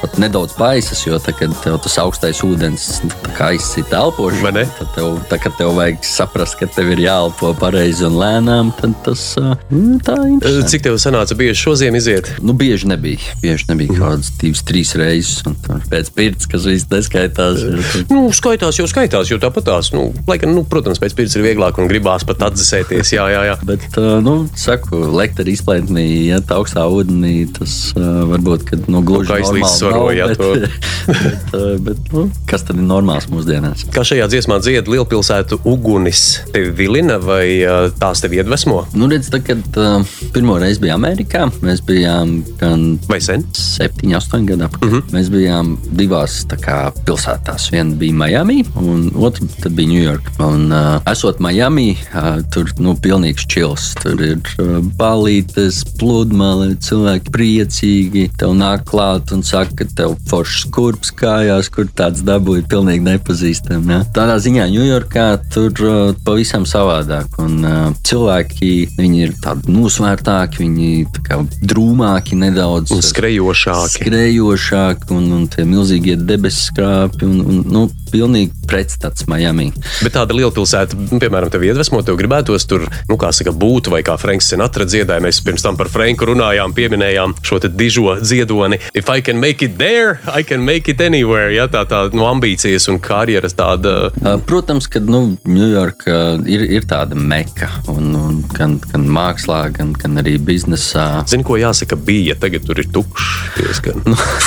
[0.00, 2.86] pat nedaudz baisas, jo tad, kad tev tas augstais ūdens
[3.24, 8.18] tā aizsita elpošanu, tad tev, tā, tev vajag saprast, ka tev ir jāelpo pareizi un
[8.20, 10.62] lēnām, tad tas mm, tā ir.
[10.70, 12.30] Cik tev sanāca bieži šo ziemu iziet?
[12.44, 13.36] Nu, bieži nebija.
[13.42, 15.42] Bieži nebija kaut kādas divas, trīs reizes.
[15.90, 17.62] Pēc pirts, kas viss neskaitās.
[18.10, 21.44] Nu, skaitās jau skaitās, jo tāpat tās, nu, lai gan, nu, protams, pēc pirts ir
[21.46, 23.14] vieglāk un gribās pat atdzesēties.
[23.16, 23.56] Jā, jā, jā.
[23.70, 29.02] Bet, uh, nu, saku, lektora izplētnī, ja tā augstā ūdenī, tas uh, varbūt, kad, nu,
[29.06, 30.52] gluži nav, jā, to.
[30.60, 30.78] bet,
[31.10, 33.86] bet, uh, bet, nu, kas tad ir normāls mūsdienās?
[33.94, 38.82] Kā šajā dziesmā dzied lielpilsētu ugunis, tevi vilina vai uh, tās tevi iedvesmo?
[39.00, 40.02] Nu, redz, tā, kad uh,
[40.34, 43.46] pirmo reizi bija Amerikā, mēs bijām gan Vai sen?
[43.56, 44.68] 7, 8 gadu.
[44.68, 44.84] Mhm.
[44.84, 45.14] Uh -huh.
[45.14, 47.70] Mēs bijām divās kā, pilsētās.
[47.72, 50.30] Viena bija Miami, un otra bija Ņujorka.
[50.38, 53.94] Un, uh, esot Miami, uh, tur nu, pilnīgs čils.
[54.02, 58.30] Tur ir uh, balītes, pludmale, cilvēki priecīgi.
[58.36, 63.88] Tev nāk klāt un saka, ka tev foršs skurps kājās, kur tāds dabūja pilnīgi nepazīstams.
[63.88, 64.04] Ja?
[64.14, 67.38] Tādā ziņā Ņujorkā tur uh, pavisam savādāk.
[67.38, 70.90] Un, uh, cilvēki viņi ir tādi nosvērtāki, viņi
[71.26, 72.92] kā drūmāki nedaudz.
[72.96, 74.04] Un skrejošāki.
[74.04, 77.28] Skrejošāk, un, un tie milzīgie debesu skrāpji.
[77.28, 79.70] Un, un, nu, pilnīgi pretstats Miami.
[80.04, 84.02] Bet tāda liela pilsēta, piemēram, tev iedvesmo, tev gribētos tur, nu, kā saka, būt, vai
[84.06, 85.22] kā Franks Sinatra dziedāja.
[85.24, 88.80] Mēs pirms tam par Franku runājām, pieminējām šo te dižo dziedoni.
[88.94, 91.50] If I can make it there, I can make it anywhere.
[91.54, 94.10] Ja, tā tā nu, ambīcijas un karjeras tāda.
[94.20, 96.16] Uh, Protams, ka nu, Ņujorka
[96.50, 101.24] ir, ir tāda meka, un, un gan, gan mākslā, gan, gan arī biznesā.
[101.30, 102.36] Zini, ko jāsaka, bija.
[102.40, 103.80] Tagad tur ir tukšs.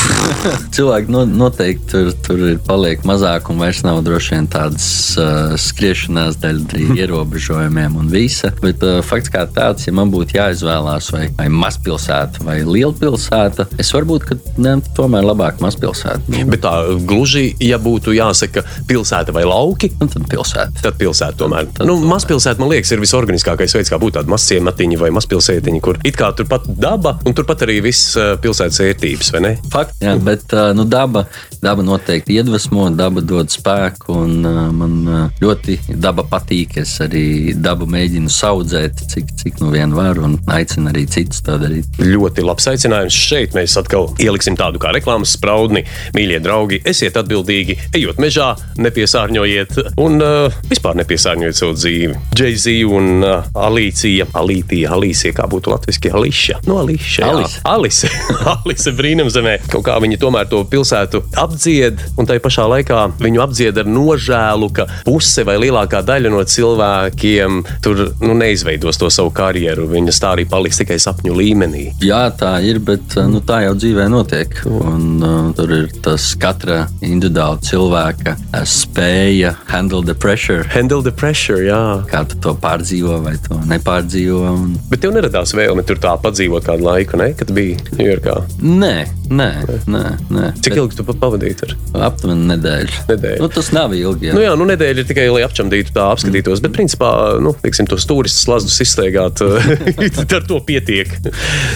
[0.75, 4.87] Cilvēki no, noteikti tur, tur ir paliek mazāk, un vairs nav droši vien tādas
[5.21, 8.49] uh, skriešanās dēļ arī ierobežojumiem un visa.
[8.63, 13.91] Bet uh, fakts kā tāds, ja man būtu jāizvēlās vai, vai mazpilsēta vai lielpilsēta, es
[13.93, 16.43] varbūt ka, ne, tomēr labāk mazpilsēta.
[16.49, 16.73] Bet tā
[17.07, 20.81] gluži, ja būtu jāsaka pilsēta vai lauki, Un tad pilsēta.
[20.81, 21.69] tad pilsēta tomēr.
[21.77, 22.11] Tad nu, tomēr.
[22.15, 26.31] mazpilsēta, man liekas, ir visorganiskākais veids, kā būt tādam mazciematiņam vai mazpilsētiņam, kur it kā
[26.37, 29.53] turpat daba un turpat arī viss uh, pilsētas vērtības, vai ne?
[29.73, 31.25] Fakts, jā, bet uh, nu, daba,
[31.63, 34.13] daba noteikti iedvesmo, daba dod spēku.
[34.23, 36.77] Un, uh, man uh, ļoti daba patīk.
[36.83, 41.57] Es arī dabu mēģinu audzēt, cik, cik nu vien var, un aicinu arī citus to
[41.61, 41.99] darīt.
[41.99, 43.17] Ļoti labs aicinājums.
[43.17, 45.85] Šeit mēs atkal ieliksim tādu kā reklāmas spraudni.
[46.15, 52.19] Mīļie draugi, esiet atbildīgi, ejot mežā, nepiesārņojiet un uh, vispār nepiesārņojiet savu dzīvi.
[52.37, 56.59] Jay-Z un uh, Alīcija, Alīcija, Alīcija, kā būtu latviešu, Alīša.
[56.67, 57.27] No Alīša.
[57.67, 58.11] Alise.
[58.53, 58.93] Alise.
[58.99, 59.57] Brīnumzemē.
[59.71, 64.69] Kaut kā viņi tomēr to pilsētu apdzied, un tai pašā laikā viņu apdzied ar nožēlu,
[64.75, 69.87] ka puse vai lielākā daļa no cilvēkiem tur nu, neizveidos to savu karjeru.
[69.89, 71.87] Viņas tā arī paliks tikai sapņu līmenī.
[72.05, 74.53] Jā, tā ir, bet uh, nu, tā jau dzīvē notiek.
[74.69, 80.67] Un, uh, tur ir tas katra individuāla cilvēka uh, spēja handle the pressure.
[80.73, 81.81] Handle the pressure, jā.
[82.11, 84.43] Kā tu to pārdzīvo vai to nepārdzīvo.
[84.53, 84.77] Un...
[84.91, 87.31] Bet tev neradās vēlme tur tā padzīvot kādu laiku, ne?
[87.37, 88.37] kad biji Ņujorkā.
[88.61, 88.93] Nē,
[89.33, 89.49] nē,
[89.89, 90.05] nē.
[90.33, 90.53] nē.
[90.63, 91.75] Cik ilgi tu pa- pavadīji tur?
[92.03, 93.05] Aptuveni nedēļu.
[93.09, 93.22] Nedēļu.
[93.41, 94.29] Nu, tas nav ilgi.
[94.29, 94.33] Jā.
[94.35, 96.61] Nu, jā, nu, nedēļa ir tikai, lai apčamdītu, tā apskatītos.
[96.63, 97.09] Bet, principā,
[97.43, 99.41] nu, teiksim, tos turistus lazdus izsteigāt,
[100.37, 101.09] ar to pietiek.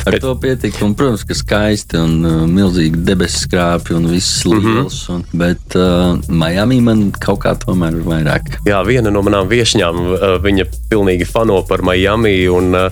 [0.06, 0.84] Ar Bet, to pietika.
[0.86, 4.68] Un, protams, ka skaisti un uh, milzīgi debesu skrāpji un viss Mhm.
[4.78, 5.00] liels.
[5.14, 8.52] Un, bet uh, Miami man kaut kā tomēr ir vairāk.
[8.68, 12.90] jā, viena no manām viesņām, uh, viņa pilnīgi fano par Miami un uh,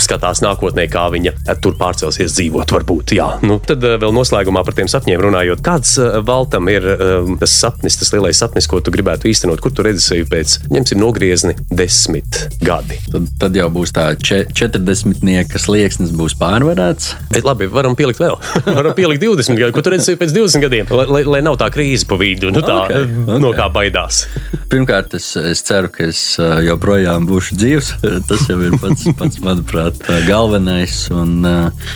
[0.00, 2.70] skatās nākotnē, kā viņa uh, tur pārcelsies dzīvot.
[2.70, 3.30] Varbūt, jā.
[3.46, 5.62] Nu, tad uh, vēl noslēgumā par tiem sapņiem runājot.
[5.66, 9.60] Kāds uh, Valtam ir um, tas sapnis, tas lielais sapnis, ko tu gribētu īstenot?
[9.62, 12.98] Kur tu redzi sevi pēc, ņemsim, nogriezni desmit gadi?
[13.12, 17.12] Tad, tad jau būs tā če- 40 nieka slieksnis būs pārvarēts.
[17.34, 18.38] Bet, labi, varam pielikt vēl.
[18.78, 19.74] varam pielikt 20 gadus.
[19.76, 20.90] Ko tu redzi sevi pēc 20 gadiem?
[21.00, 23.40] Lai, lai, lai nav tā krīze pa vidu, nu, tā, Ok, ok.
[23.42, 24.24] no kā baidās.
[24.70, 26.20] Pirmkārt, es, es ceru, ka es
[26.66, 27.90] joprojām būšu dzīvs.
[28.30, 29.98] Tas jau ir pats, pats manuprāt,
[30.28, 31.02] galvenais.
[31.14, 31.40] Un,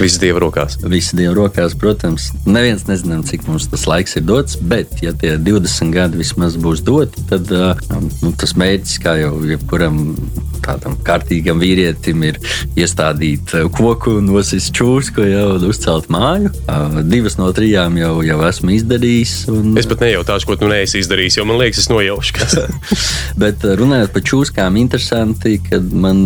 [0.01, 0.79] Viss dieva rokās.
[0.85, 2.31] Visi Dieva rokās, protams.
[2.47, 5.54] Neviens nezinām, cik mums tas laiks ir dots, bet, ja tie 20
[5.95, 10.01] gadi vismaz būs doti, tad nu, tas mērķis, kā jau jebkuram
[10.65, 12.39] tādam kārtīgam vīrietim, ir
[12.79, 16.53] iestādīt koku, nosist čūsku, jau uzcelt māju.
[17.09, 19.35] Divas no trijām jau, jau esmu izdarījis.
[19.53, 22.37] Un, Es pat nejautāšu, ko tu neesi izdarījis, jo man liekas, es nojaušu.
[22.39, 22.57] Kas...
[23.43, 26.23] Bet runājot par čūskām, interesanti, kad man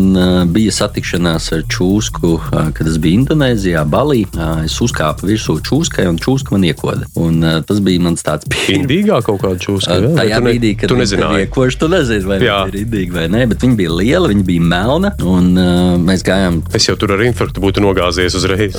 [0.54, 2.34] bija satikšanās ar čūsku,
[2.76, 4.24] kad es biju Indonēzijā, Balī.
[4.64, 7.08] Es uzkāpu virsū čūskai, un čūska man iekoda.
[7.18, 9.07] Un, tas bija mans tāds pirmais.
[9.08, 9.94] Indīgā kaut kāda čūska.
[9.96, 10.08] jā?
[10.12, 11.46] Vai Tajā ne- brīdī, kad tu nezināji.
[11.48, 14.44] tev iekož, tu nezini, vai viņa ir indīga vai nē, bet viņa bija liela, viņa
[14.44, 15.12] bija melna.
[15.24, 16.62] Un uh, mēs gājām.
[16.74, 18.76] Es jau tur ar infarktu būtu nogāzies uzreiz.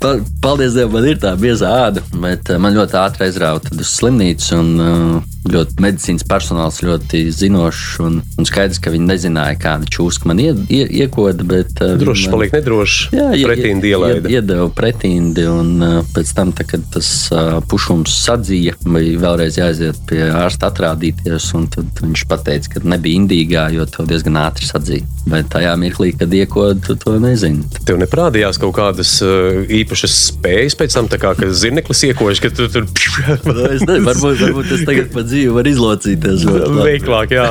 [0.00, 3.90] Pa, paldies Dievam, man ir tā bieza āda, bet uh, man ļoti ātri aizrauta uz
[3.98, 4.52] slimnīcu.
[4.60, 10.26] Un, uh, ļoti medicīnas personāls ļoti zinošs un, un skaidrs, ka viņi nezināja, kāda čūska
[10.26, 11.44] man ie, ie, iekoda.
[11.46, 12.96] Bet, uh, Drošs man- paliek nedrošs.
[13.14, 14.28] Jā, Pretīndi ie- ielaida.
[14.32, 18.74] Iedeva pretindi, un uh, pēc tam, tā, kad tas uh, pušums sadzīja,
[19.16, 21.48] bija vēlreiz jāaiziet pie ārsta atrādīties.
[21.72, 25.06] Tad viņš teica, ka nebija indīgā, jo to diezgan ātri sadzīja.
[25.26, 27.64] Bet tajā mirklī, kad iekoda, tu to nezini.
[27.86, 32.68] Tev neparādījās kaut kādas uh, īpašas spējas pēc tam, kā ka zirneklis iekož, ka tu
[32.72, 36.46] tur Es nezinu, varbūt, varbūt es tagad pa dzīvi varu izlocīties.
[36.76, 37.48] Veiklāk, jā.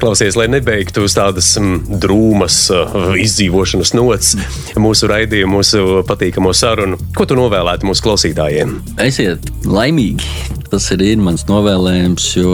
[0.00, 4.36] Klausies, lai nebeigtu uz tādas mm, drūmas uh, izdzīvošanas nots
[4.80, 7.00] mūsu raidījumu, mūsu patīkamo sarunu.
[7.16, 8.78] Ko tu novēlētu mūsu klausītājiem?
[9.04, 10.58] Esiet laimīgi.
[10.70, 12.50] Tas arī ir mans novēlējums, jo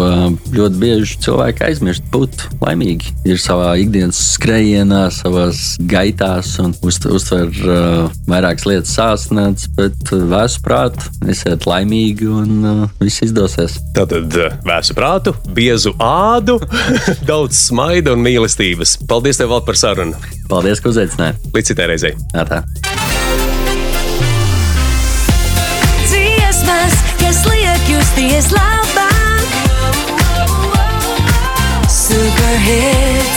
[0.55, 3.11] ļoti bieži cilvēki aizmirst būt laimīgi.
[3.26, 5.49] Ir savā ikdienas skrējienā, savā
[5.90, 12.55] gaitā un uz, uztver uh, vairākas lietas sāsnēts, bet uh, vēsu prātu, esiet laimīgi un
[12.62, 13.80] uh, viss izdosies.
[13.97, 16.61] Tātad uh, vēsu prātu, biezu ādu,
[17.30, 19.01] daudz smaida un mīlestības.
[19.11, 20.26] Paldies tev vēl par sarunu.
[20.47, 21.51] Paldies, ka uzaicinājāt!
[21.57, 22.14] Līdz citai reizei!
[22.36, 22.62] Tā.
[28.17, 28.87] Happy is love.
[31.87, 33.36] Super hits.